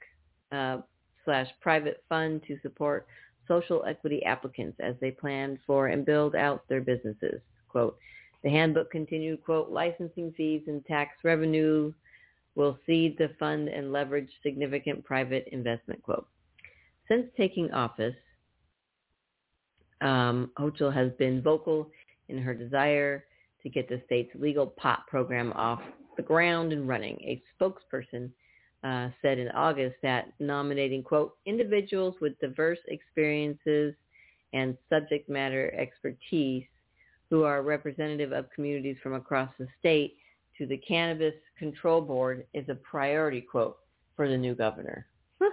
[0.53, 0.79] uh,
[1.25, 3.07] slash private fund to support
[3.49, 7.41] social equity applicants as they plan for and build out their businesses.
[7.69, 7.97] Quote,
[8.43, 11.93] the handbook continued, quote, licensing fees and tax revenue
[12.55, 16.27] will seed the fund and leverage significant private investment, quote.
[17.09, 18.15] Since taking office,
[20.01, 21.91] um, Hochul has been vocal
[22.29, 23.25] in her desire
[23.67, 25.81] to get the state's legal pot program off
[26.17, 27.17] the ground and running.
[27.23, 28.31] A spokesperson
[28.85, 33.93] uh, said in August that nominating, quote, individuals with diverse experiences
[34.53, 36.63] and subject matter expertise
[37.29, 40.15] who are representative of communities from across the state
[40.59, 43.79] to the Cannabis Control Board is a priority, quote,
[44.15, 45.07] for the new governor.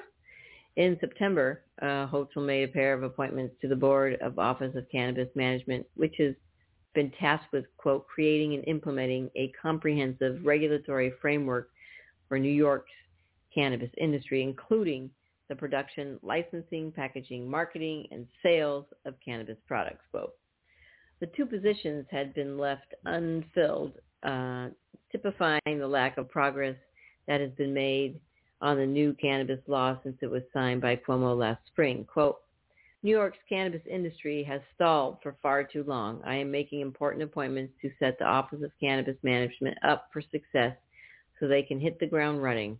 [0.76, 4.86] In September, uh, Hochul made a pair of appointments to the Board of Office of
[4.91, 6.36] Cannabis Management, which has
[6.94, 11.70] been tasked with, quote, creating and implementing a comprehensive regulatory framework
[12.28, 12.91] for New York's
[13.54, 15.10] cannabis industry, including
[15.50, 20.04] the production, licensing, packaging, marketing, and sales of cannabis products.
[20.12, 20.34] Quote,
[21.20, 24.70] the two positions had been left unfilled, uh,
[25.12, 26.76] typifying the lack of progress
[27.28, 28.20] that has been made
[28.62, 32.06] on the new cannabis law since it was signed by Cuomo last spring.
[32.06, 32.43] Quote,
[33.04, 36.22] New York's cannabis industry has stalled for far too long.
[36.26, 40.76] I am making important appointments to set the Office of Cannabis Management up for success
[41.39, 42.80] so they can hit the ground running.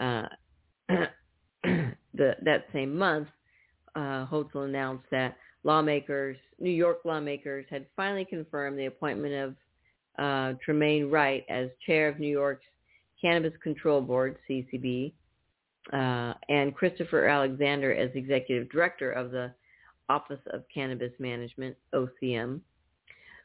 [0.00, 0.22] Uh,
[0.88, 3.28] the, that same month,
[3.94, 9.54] uh, Hochul announced that lawmakers, New York lawmakers, had finally confirmed the appointment of
[10.18, 12.64] uh, Tremaine Wright as chair of New York's
[13.20, 15.12] Cannabis Control Board, CCB,
[15.92, 19.52] uh, and Christopher Alexander as executive director of the
[20.08, 22.60] Office of Cannabis Management, OCM.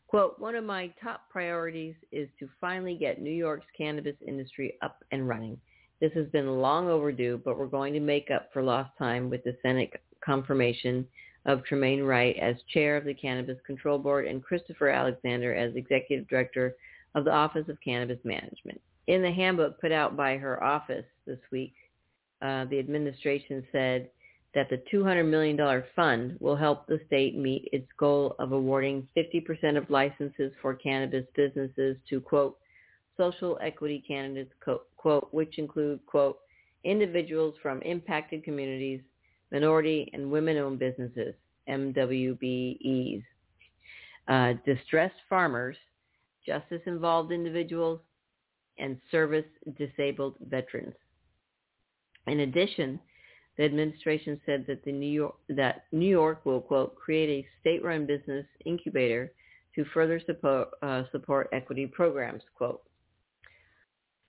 [0.07, 5.03] Quote, one of my top priorities is to finally get New York's cannabis industry up
[5.11, 5.57] and running.
[5.99, 9.43] This has been long overdue, but we're going to make up for lost time with
[9.43, 9.91] the Senate
[10.23, 11.07] confirmation
[11.45, 16.27] of Tremaine Wright as chair of the Cannabis Control Board and Christopher Alexander as executive
[16.27, 16.75] director
[17.15, 18.79] of the Office of Cannabis Management.
[19.07, 21.73] In the handbook put out by her office this week,
[22.43, 24.09] uh, the administration said
[24.53, 29.77] that the $200 million fund will help the state meet its goal of awarding 50%
[29.77, 32.57] of licenses for cannabis businesses to, quote,
[33.17, 34.51] social equity candidates,
[34.97, 36.37] quote, which include, quote,
[36.83, 39.01] individuals from impacted communities,
[39.51, 41.33] minority and women-owned businesses,
[41.69, 43.23] MWBEs,
[44.27, 45.77] uh, distressed farmers,
[46.45, 47.99] justice-involved individuals,
[48.77, 50.95] and service-disabled veterans.
[52.28, 52.99] In addition,
[53.57, 58.05] the administration said that the New York that New York will quote create a state-run
[58.05, 59.32] business incubator
[59.76, 62.41] to further support uh, support equity programs.
[62.55, 62.82] Quote.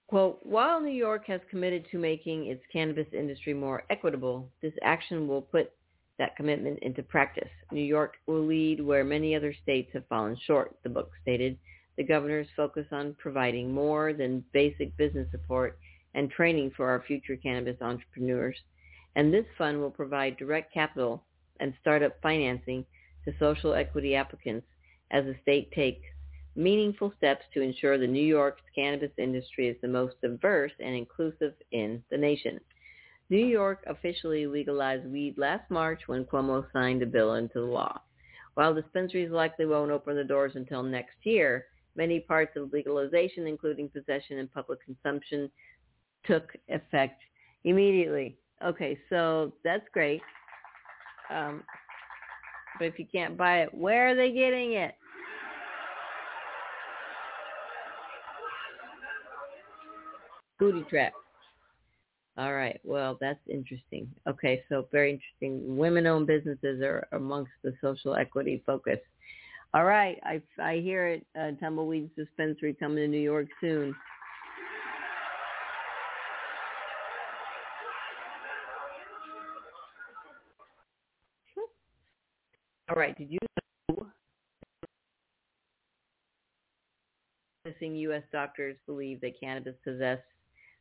[0.07, 5.26] Quote, while New York has committed to making its cannabis industry more equitable, this action
[5.26, 5.72] will put
[6.18, 7.49] that commitment into practice.
[7.72, 11.59] New York will lead where many other states have fallen short, the book stated.
[11.97, 15.78] The governor's focus on providing more than basic business support
[16.14, 18.56] and training for our future cannabis entrepreneurs.
[19.16, 21.24] And this fund will provide direct capital
[21.60, 22.84] and startup financing
[23.24, 24.66] to social equity applicants
[25.10, 26.04] as the state takes
[26.56, 31.54] meaningful steps to ensure the New York's cannabis industry is the most diverse and inclusive
[31.72, 32.60] in the nation.
[33.30, 38.00] New York officially legalized weed last March when Cuomo signed the bill into law.
[38.54, 43.88] While dispensaries likely won't open the doors until next year, many parts of legalization, including
[43.88, 45.50] possession and public consumption,
[46.26, 47.20] took effect
[47.64, 48.36] immediately.
[48.64, 50.22] Okay, so that's great.
[51.30, 51.62] Um,
[52.78, 54.94] but if you can't buy it, where are they getting it?
[60.58, 61.12] Booty trap.
[62.36, 62.80] All right.
[62.82, 64.08] Well, that's interesting.
[64.26, 65.76] Okay, so very interesting.
[65.76, 68.98] Women-owned businesses are amongst the social equity focus.
[69.72, 70.18] All right.
[70.24, 71.26] I I hear it.
[71.38, 73.94] Uh, Tumbleweed Dispensary coming to New York soon.
[82.95, 83.16] All right.
[83.18, 83.38] Did you
[83.88, 84.07] know
[87.64, 88.22] missing U.S.
[88.30, 90.22] doctors believe that cannabis possesses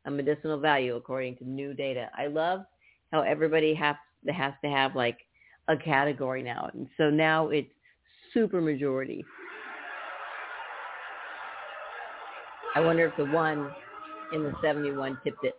[0.05, 2.11] a medicinal value according to new data?
[2.15, 2.65] I love
[3.11, 3.95] how everybody has
[4.29, 5.17] has to have like
[5.69, 7.71] a category now, and so now it's
[8.31, 9.25] super majority.
[12.75, 13.71] I wonder if the one
[14.33, 15.55] in the 71 tipped it.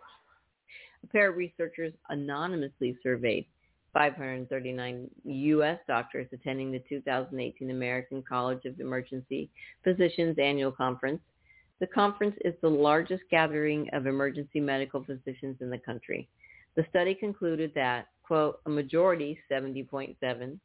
[1.03, 3.45] A pair of researchers anonymously surveyed
[3.95, 5.79] 539 U.S.
[5.87, 9.49] doctors attending the 2018 American College of Emergency
[9.85, 11.21] Physicians annual conference.
[11.79, 16.27] The conference is the largest gathering of emergency medical physicians in the country.
[16.75, 20.59] The study concluded that, quote, a majority, 70.7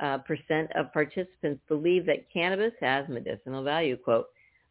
[0.00, 4.26] uh, percent of participants believe that cannabis has medicinal value, quote.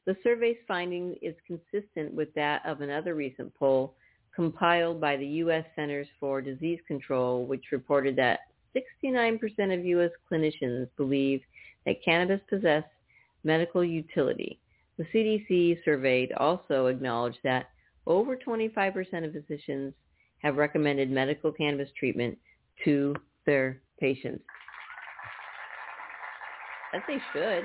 [0.05, 3.95] The survey's finding is consistent with that of another recent poll
[4.35, 5.65] compiled by the U.S.
[5.75, 8.39] Centers for Disease Control, which reported that
[8.75, 9.39] 69%
[9.73, 10.11] of U.S.
[10.31, 11.41] clinicians believe
[11.85, 12.89] that cannabis possesses
[13.43, 14.59] medical utility.
[14.97, 17.69] The CDC surveyed also acknowledged that
[18.05, 19.93] over 25% of physicians
[20.39, 22.37] have recommended medical cannabis treatment
[22.83, 23.15] to
[23.45, 24.43] their patients.
[26.93, 27.63] As they should.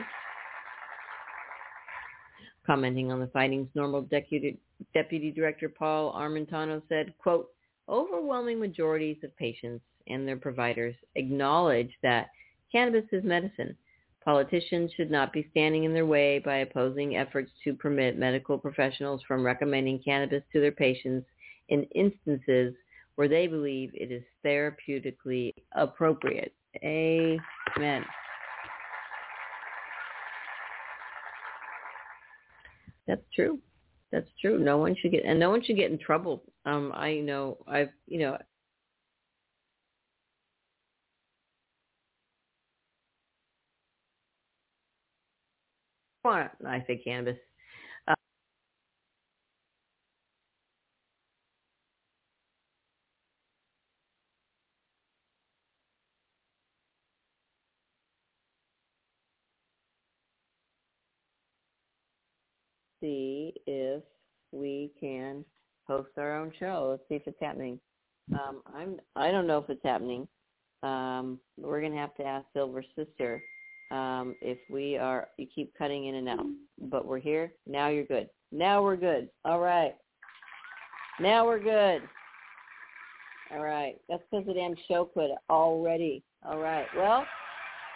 [2.69, 4.59] Commenting on the findings, NORML Deputy,
[4.93, 7.49] Deputy Director Paul Armentano said, quote,
[7.89, 12.29] overwhelming majorities of patients and their providers acknowledge that
[12.71, 13.75] cannabis is medicine.
[14.23, 19.23] Politicians should not be standing in their way by opposing efforts to permit medical professionals
[19.27, 21.27] from recommending cannabis to their patients
[21.71, 22.75] in instances
[23.14, 26.53] where they believe it is therapeutically appropriate.
[26.85, 28.05] Amen.
[33.09, 33.61] That's true.
[34.13, 34.59] That's true.
[34.59, 36.45] No one should get, and no one should get in trouble.
[36.67, 38.39] Um, I know I've, you know,
[46.25, 47.39] I say cannabis.
[48.07, 48.15] Uh,
[63.67, 64.03] if
[64.53, 65.45] we can
[65.87, 66.89] host our own show.
[66.91, 67.81] Let's see if it's happening.
[68.33, 70.29] Um, I'm I don't know if it's happening.
[70.83, 73.43] Um, we're gonna have to ask Silver Sister
[73.91, 75.29] um, if we are.
[75.39, 76.47] You keep cutting in and out,
[76.91, 77.89] but we're here now.
[77.89, 78.29] You're good.
[78.53, 79.29] Now we're good.
[79.45, 79.95] All right.
[81.21, 82.03] Now we're good.
[83.51, 83.97] All right.
[84.09, 86.23] That's because the damn show quit already.
[86.45, 86.87] All right.
[86.97, 87.25] Well,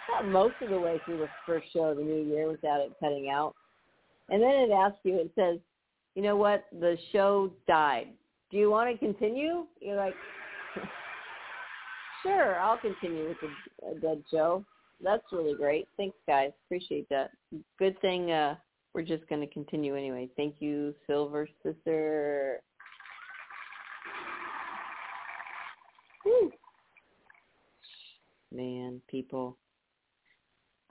[0.08, 2.92] got most of the way through the first show of the new year without it
[3.00, 3.54] cutting out.
[4.32, 5.58] And then it asks you, it says,
[6.14, 8.08] you know what, the show died.
[8.50, 9.66] Do you want to continue?
[9.78, 10.14] You're like,
[12.22, 14.64] sure, I'll continue with the a dead show.
[15.04, 15.86] That's really great.
[15.98, 16.50] Thanks, guys.
[16.66, 17.32] Appreciate that.
[17.78, 18.54] Good thing uh,
[18.94, 20.30] we're just going to continue anyway.
[20.34, 22.60] Thank you, Silver Sister.
[28.50, 29.58] Man, people.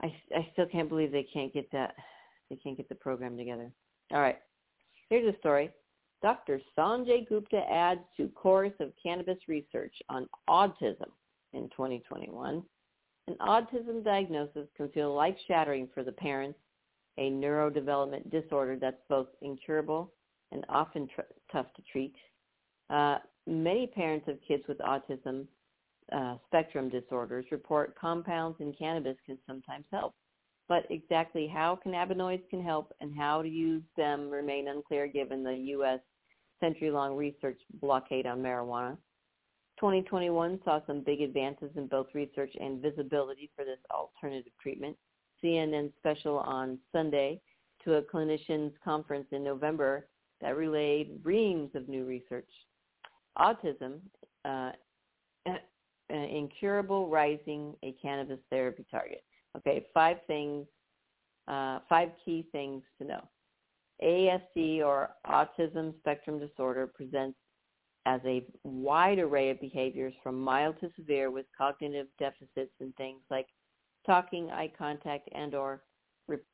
[0.01, 1.95] I, I still can't believe they can't get that.
[2.51, 3.71] They can't get the program together.
[4.11, 4.37] All right.
[5.09, 5.71] Here's a story.
[6.21, 6.59] Dr.
[6.77, 11.09] Sanjay Gupta adds to course of cannabis research on autism
[11.53, 12.61] in 2021.
[13.27, 16.59] An autism diagnosis can feel life-shattering for the parents,
[17.17, 20.11] a neurodevelopment disorder that's both incurable
[20.51, 21.21] and often tr-
[21.53, 22.15] tough to treat.
[22.89, 25.45] Uh, many parents of kids with autism
[26.11, 30.13] uh, spectrum disorders report compounds in cannabis can sometimes help.
[30.71, 35.53] But exactly how cannabinoids can help and how to use them remain unclear given the
[35.53, 35.99] U.S.
[36.61, 38.95] century-long research blockade on marijuana.
[39.81, 44.95] 2021 saw some big advances in both research and visibility for this alternative treatment.
[45.43, 47.41] CNN special on Sunday
[47.83, 50.07] to a clinicians conference in November
[50.39, 52.47] that relayed reams of new research.
[53.37, 53.99] Autism,
[54.45, 54.71] uh,
[56.09, 59.25] incurable rising a cannabis therapy target.
[59.57, 60.65] Okay, five things,
[61.47, 63.21] uh, five key things to know.
[64.03, 67.37] ASD or autism spectrum disorder presents
[68.05, 73.21] as a wide array of behaviors from mild to severe with cognitive deficits in things
[73.29, 73.45] like
[74.05, 75.83] talking, eye contact, and or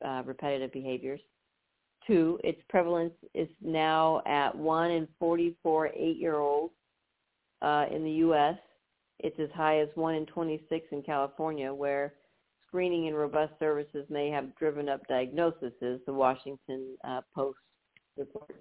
[0.05, 1.21] uh, repetitive behaviors.
[2.05, 6.73] Two, its prevalence is now at 1 in 44 eight-year-olds
[7.61, 8.57] uh, in the U.S.
[9.19, 12.13] It's as high as 1 in 26 in California, where
[12.78, 17.57] screening and robust services may have driven up diagnoses, the Washington uh, Post
[18.15, 18.53] reports.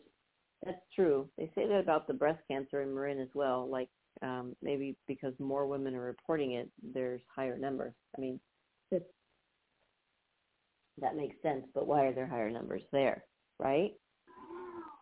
[0.64, 1.28] That's true.
[1.36, 3.68] They say that about the breast cancer in Marin as well.
[3.70, 3.90] Like
[4.22, 7.92] um, maybe because more women are reporting it, there's higher numbers.
[8.16, 8.40] I mean,
[8.90, 9.02] that
[11.14, 11.66] makes sense.
[11.74, 13.22] But why are there higher numbers there?
[13.58, 13.90] Right?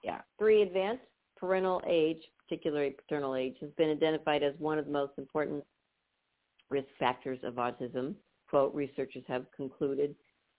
[0.03, 0.23] Yeah.
[0.41, 1.05] Three, advanced
[1.39, 5.63] parental age, particularly paternal age, has been identified as one of the most important
[6.69, 8.17] risk factors of autism.
[8.55, 10.15] Quote, researchers have concluded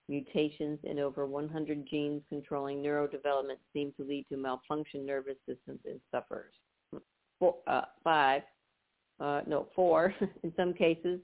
[0.10, 6.02] Mutations in over 100 genes controlling neurodevelopment seem to lead to malfunction nervous systems in
[6.12, 6.52] sufferers.
[7.39, 8.41] Four, uh, five,
[9.22, 11.22] uh, no, four, in some cases,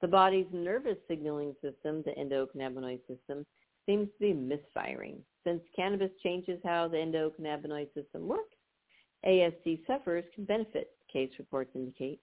[0.00, 3.46] the body's nervous signaling system, the endocannabinoid system,
[3.86, 5.18] seems to be misfiring.
[5.46, 8.56] Since cannabis changes how the endocannabinoid system works,
[9.24, 12.20] ASD sufferers can benefit, case reports indicate.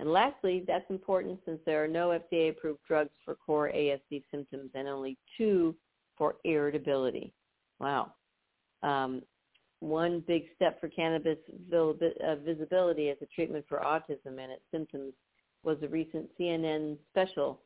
[0.00, 4.86] And lastly, that's important since there are no FDA-approved drugs for core ASD symptoms and
[4.86, 5.74] only two
[6.16, 7.32] for irritability.
[7.80, 8.12] Wow.
[8.82, 9.22] Um,
[9.80, 11.38] one big step for cannabis
[11.72, 15.14] uh, visibility as a treatment for autism and its symptoms
[15.64, 17.60] was a recent CNN special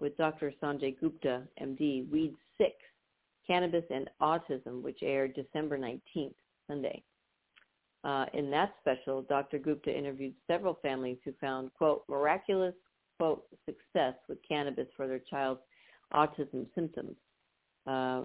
[0.00, 0.52] with Dr.
[0.62, 2.70] Sanjay Gupta, MD, Weed 6,
[3.46, 6.34] Cannabis and Autism, which aired December 19th,
[6.68, 7.02] Sunday.
[8.04, 9.58] Uh, in that special, Dr.
[9.58, 12.74] Gupta interviewed several families who found, quote, miraculous,
[13.18, 15.60] quote, success with cannabis for their child's
[16.12, 17.14] autism symptoms.
[17.86, 18.22] Uh,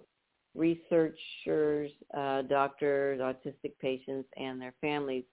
[0.55, 5.23] researchers, uh, doctors, autistic patients, and their families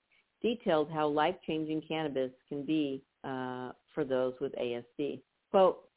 [0.43, 5.21] detailed how life-changing cannabis can be uh, for those with ASD.
[5.51, 5.89] Quote,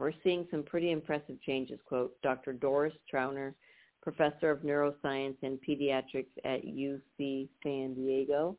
[0.00, 2.52] we're seeing some pretty impressive changes, quote, Dr.
[2.52, 3.54] Doris Trauner,
[4.04, 8.56] professor of neuroscience and pediatrics at UC San Diego.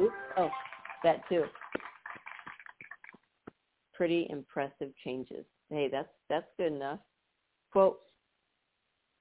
[0.00, 0.48] Oops, oh,
[1.04, 1.44] that too.
[3.92, 5.44] Pretty impressive changes.
[5.68, 6.98] Hey, that's that's good enough.
[7.70, 8.00] Quote,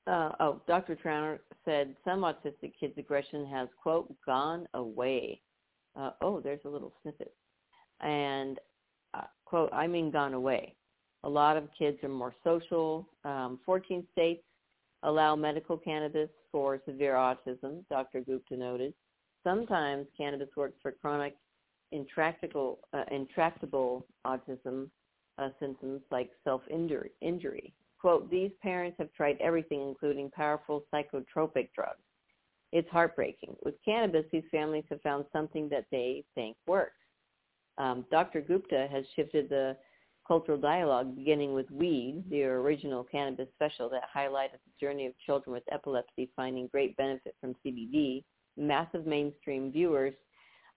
[0.07, 0.95] uh, oh, Dr.
[0.95, 5.41] Trauner said some autistic kids' aggression has, quote, gone away.
[5.95, 7.33] Uh, oh, there's a little snippet.
[7.99, 8.57] And,
[9.13, 10.75] uh, quote, I mean gone away.
[11.23, 13.07] A lot of kids are more social.
[13.25, 14.41] Um, 14 states
[15.03, 18.21] allow medical cannabis for severe autism, Dr.
[18.21, 18.93] Gupta noted.
[19.43, 21.35] Sometimes cannabis works for chronic
[21.91, 24.89] intractable, uh, intractable autism
[25.37, 27.11] uh, symptoms like self-injury.
[27.21, 27.73] Injury.
[27.99, 31.99] Quote, these parents have tried everything, including powerful psychotropic drugs.
[32.71, 33.55] It's heartbreaking.
[33.63, 36.93] With cannabis, these families have found something that they think works.
[37.77, 38.41] Um, Dr.
[38.41, 39.75] Gupta has shifted the
[40.29, 45.51] cultural dialogue, beginning with Weed, the original cannabis special that highlighted the journey of children
[45.51, 48.23] with epilepsy finding great benefit from CBD,
[48.55, 50.13] massive mainstream viewers,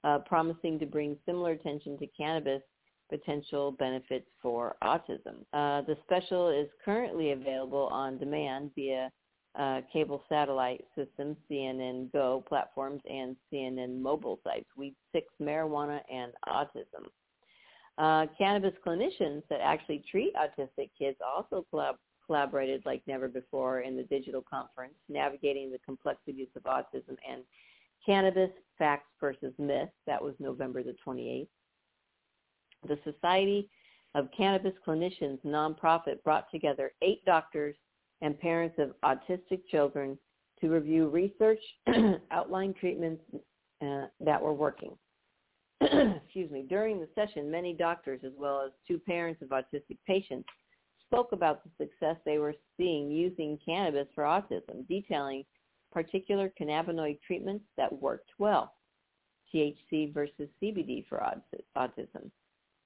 [0.04, 2.62] uh, promising to bring similar attention to cannabis
[3.10, 5.44] potential benefits for autism.
[5.52, 9.10] Uh, the special is currently available on demand via
[9.58, 14.64] uh, cable satellite systems, CNN Go platforms, and CNN mobile sites.
[14.78, 17.04] Weed 6 Marijuana and Autism.
[17.98, 23.96] Uh, cannabis clinicians that actually treat autistic kids also collab- collaborated like never before in
[23.96, 27.42] the digital conference, navigating the complexities of autism and
[28.04, 29.92] cannabis facts versus myths.
[30.06, 31.48] That was November the 28th.
[32.88, 33.68] The Society
[34.14, 37.76] of Cannabis Clinicians nonprofit brought together eight doctors
[38.20, 40.18] and parents of autistic children
[40.60, 41.60] to review research,
[42.30, 43.22] outline treatments
[43.82, 44.96] uh, that were working.
[46.24, 46.64] Excuse me.
[46.68, 50.48] During the session, many doctors, as well as two parents of autistic patients,
[51.06, 55.44] spoke about the success they were seeing using cannabis for autism, detailing
[55.92, 58.74] particular cannabinoid treatments that worked well,
[59.54, 61.22] THC versus CBD for
[61.76, 62.30] autism.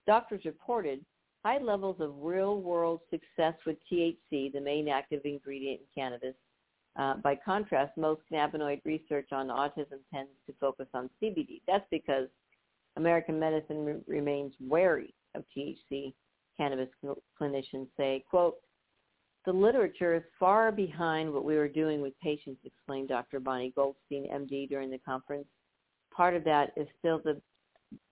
[0.07, 1.05] Doctors reported
[1.45, 6.35] high levels of real-world success with THC, the main active ingredient in cannabis.
[6.97, 11.61] Uh, by contrast, most cannabinoid research on autism tends to focus on CBD.
[11.69, 12.29] That's because
[12.97, 16.13] American medicine re- remains wary of THC.
[16.57, 18.57] Cannabis cl- clinicians say, quote,
[19.45, 23.39] the literature is far behind what we were doing with patients, explained Dr.
[23.39, 25.47] Bonnie Goldstein, MD, during the conference.
[26.13, 27.41] Part of that is still the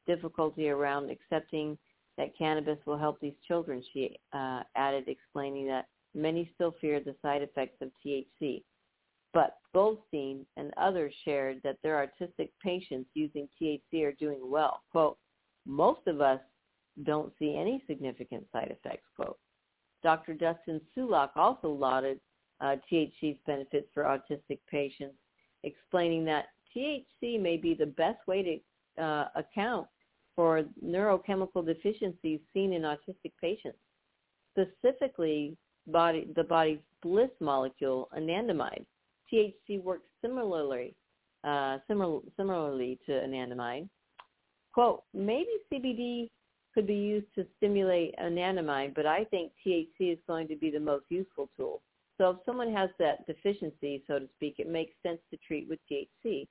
[0.06, 1.76] difficulty around accepting
[2.16, 7.16] that cannabis will help these children, she uh, added, explaining that many still fear the
[7.20, 8.62] side effects of THC.
[9.34, 14.80] But Goldstein and others shared that their autistic patients using THC are doing well.
[14.92, 15.18] Quote,
[15.66, 16.40] most of us
[17.02, 19.36] don't see any significant side effects, quote.
[20.04, 20.34] Dr.
[20.34, 22.20] Dustin Sulak also lauded
[22.60, 25.16] uh, THC's benefits for autistic patients,
[25.64, 28.62] explaining that THC may be the best way
[28.96, 29.88] to uh, account
[30.36, 33.78] for neurochemical deficiencies seen in autistic patients,
[34.52, 35.56] specifically
[35.88, 38.84] body, the body's bliss molecule, anandamide.
[39.32, 40.94] THC works similarly,
[41.44, 43.88] uh, similar, similarly to anandamide.
[44.72, 46.28] Quote, maybe CBD
[46.74, 50.80] could be used to stimulate anandamide, but I think THC is going to be the
[50.80, 51.80] most useful tool.
[52.18, 55.78] So if someone has that deficiency, so to speak, it makes sense to treat with
[55.90, 56.46] THC.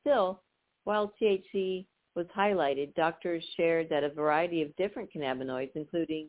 [0.00, 0.40] Still,
[0.84, 6.28] while THC was highlighted, doctors shared that a variety of different cannabinoids, including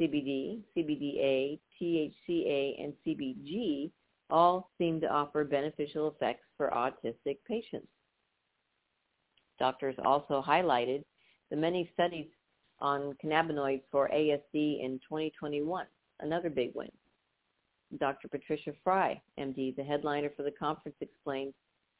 [0.00, 3.90] CBD, CBDA, THCA, and CBG,
[4.30, 7.88] all seem to offer beneficial effects for autistic patients.
[9.58, 11.04] Doctors also highlighted
[11.50, 12.26] the many studies
[12.80, 15.86] on cannabinoids for ASD in 2021,
[16.20, 16.90] another big win.
[17.98, 18.28] Dr.
[18.28, 21.54] Patricia Frye, MD, the headliner for the conference, explained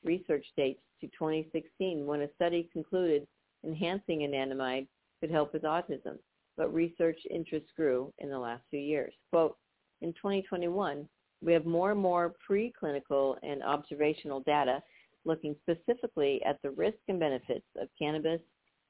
[0.05, 3.27] research dates to 2016 when a study concluded
[3.64, 4.87] enhancing anandamide
[5.20, 6.18] could help with autism,
[6.57, 9.12] but research interest grew in the last few years.
[9.31, 9.57] Quote,
[10.03, 11.09] in 2021,
[11.47, 14.83] we have more and more preclinical and observational data
[15.25, 18.41] looking specifically at the risks and benefits of cannabis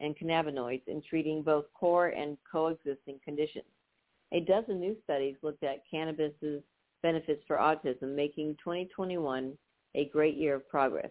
[0.00, 3.64] and cannabinoids in treating both core and coexisting conditions.
[4.32, 6.62] A dozen new studies looked at cannabis's
[7.02, 9.56] benefits for autism, making 2021
[9.94, 11.10] a great year of progress.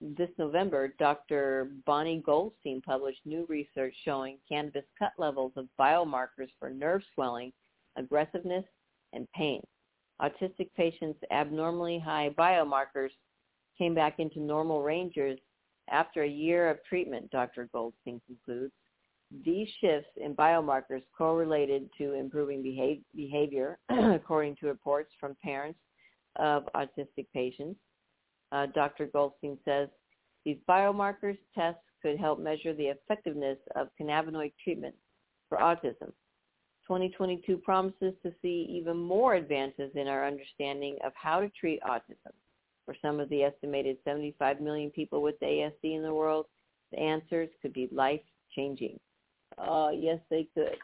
[0.00, 1.70] This November, Dr.
[1.86, 7.52] Bonnie Goldstein published new research showing cannabis cut levels of biomarkers for nerve swelling,
[7.96, 8.64] aggressiveness,
[9.12, 9.62] and pain.
[10.22, 13.10] Autistic patients' abnormally high biomarkers
[13.76, 15.38] came back into normal ranges
[15.90, 17.68] after a year of treatment, Dr.
[17.72, 18.72] Goldstein concludes.
[19.44, 22.62] These shifts in biomarkers correlated to improving
[23.14, 25.78] behavior, according to reports from parents
[26.36, 27.80] of autistic patients.
[28.52, 29.06] Uh, Dr.
[29.06, 29.88] Goldstein says
[30.44, 34.94] these biomarkers tests could help measure the effectiveness of cannabinoid treatment
[35.48, 36.12] for autism.
[36.86, 42.32] 2022 promises to see even more advances in our understanding of how to treat autism.
[42.84, 46.46] For some of the estimated 75 million people with ASD in the world,
[46.90, 48.98] the answers could be life-changing.
[49.58, 50.76] Oh, yes, they could.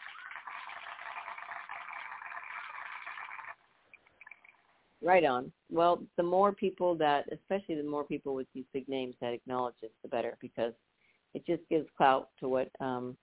[5.03, 5.53] Right on.
[5.71, 9.75] Well, the more people that, especially the more people with these big names that acknowledge
[9.81, 10.73] this, the better, because
[11.35, 13.17] it just gives clout to what um,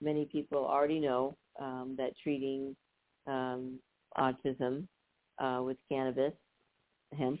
[0.00, 2.74] many people already know um, that treating
[3.26, 3.78] um,
[4.18, 4.86] autism
[5.38, 6.32] uh, with cannabis,
[7.16, 7.40] hemp,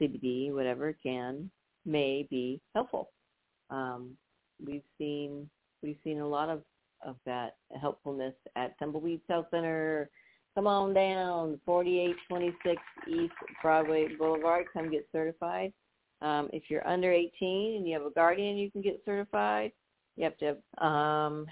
[0.00, 1.50] CBD, whatever can
[1.84, 3.10] may be helpful.
[3.70, 4.10] Um,
[4.64, 5.48] we've seen
[5.82, 6.62] we've seen a lot of
[7.04, 10.10] of that helpfulness at Tumbleweed Health Center.
[10.54, 13.32] Come on down, 4826 East
[13.62, 14.66] Broadway Boulevard.
[14.72, 15.72] Come get certified.
[16.22, 19.72] Um, if you're under 18 and you have a guardian, you can get certified.
[20.16, 20.44] You have to.
[20.46, 21.46] Have, um,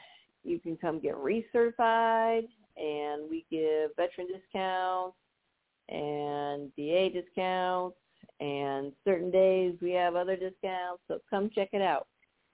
[0.44, 5.16] you can come get recertified, and we give veteran discounts
[5.88, 7.96] and DA discounts,
[8.40, 11.02] and certain days we have other discounts.
[11.08, 12.06] So come check it out.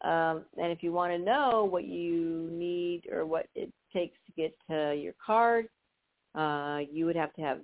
[0.03, 4.33] Um, and if you want to know what you need or what it takes to
[4.33, 5.69] get to your card,
[6.35, 7.59] uh, you would have to have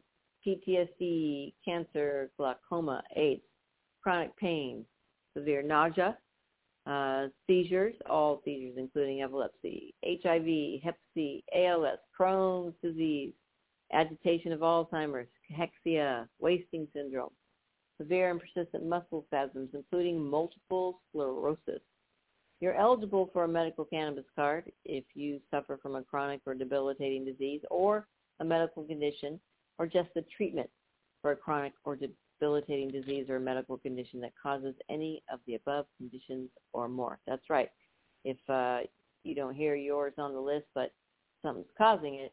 [0.47, 3.43] PTSD, cancer, glaucoma, AIDS,
[4.03, 4.85] chronic pain,
[5.37, 6.17] severe nausea,
[6.87, 13.33] uh, seizures, all seizures including epilepsy, HIV, Hep C, ALS, Crohn's disease,
[13.93, 17.33] agitation of Alzheimer's, cachexia, wasting syndrome,
[17.99, 21.81] severe and persistent muscle spasms, including multiple sclerosis.
[22.61, 27.25] You're eligible for a medical cannabis card if you suffer from a chronic or debilitating
[27.25, 28.07] disease or
[28.41, 29.39] a medical condition
[29.79, 30.71] or just the treatment
[31.21, 31.97] for a chronic or
[32.39, 37.19] debilitating disease or medical condition that causes any of the above conditions or more.
[37.27, 37.71] That's right.
[38.25, 38.81] If uh,
[39.23, 40.93] you don't hear yours on the list, but
[41.43, 42.33] something's causing it,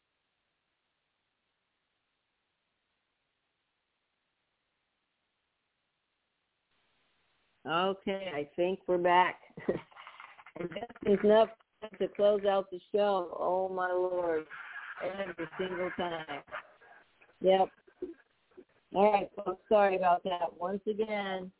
[7.67, 9.35] Okay, I think we're back.
[9.67, 11.49] and that's enough
[11.99, 13.37] to close out the show.
[13.39, 14.45] Oh my lord.
[15.03, 16.25] Every single time.
[17.41, 17.69] Yep.
[18.93, 20.59] All right, folks, sorry about that.
[20.59, 21.51] Once again,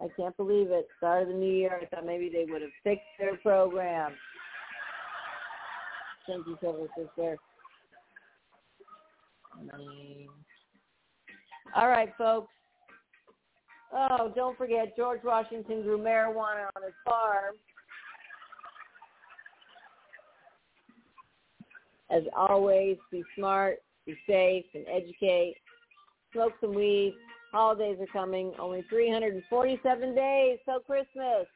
[0.00, 0.86] I can't believe it.
[0.98, 4.12] Start of the new year, I thought maybe they would have fixed their program.
[6.26, 7.36] Thank you, Silver Sister.
[11.74, 12.52] All right, folks.
[13.92, 17.54] Oh, don't forget, George Washington grew marijuana on his farm.
[22.10, 25.56] As always, be smart, be safe, and educate.
[26.32, 27.14] Smoke some weed.
[27.52, 28.52] Holidays are coming.
[28.58, 31.46] Only 347 days till Christmas.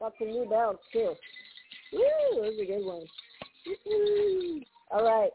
[0.00, 1.14] Got some new belts, too.
[1.92, 3.04] Woo, those a good one.
[4.90, 5.30] All right.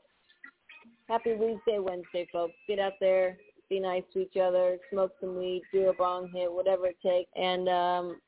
[1.14, 2.56] Happy Weedsday, Wednesday, folks.
[2.68, 3.38] Get out there,
[3.70, 7.30] be nice to each other, smoke some weed, do a bong hit, whatever it takes.
[7.36, 8.20] And um,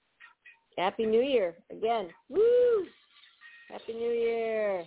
[0.77, 2.09] Happy New Year again.
[2.29, 2.85] Woo!
[3.71, 4.83] Happy New Year.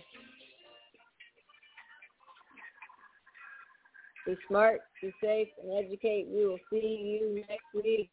[4.25, 6.25] Be smart, be safe, and educate.
[6.29, 8.09] We will see you next week.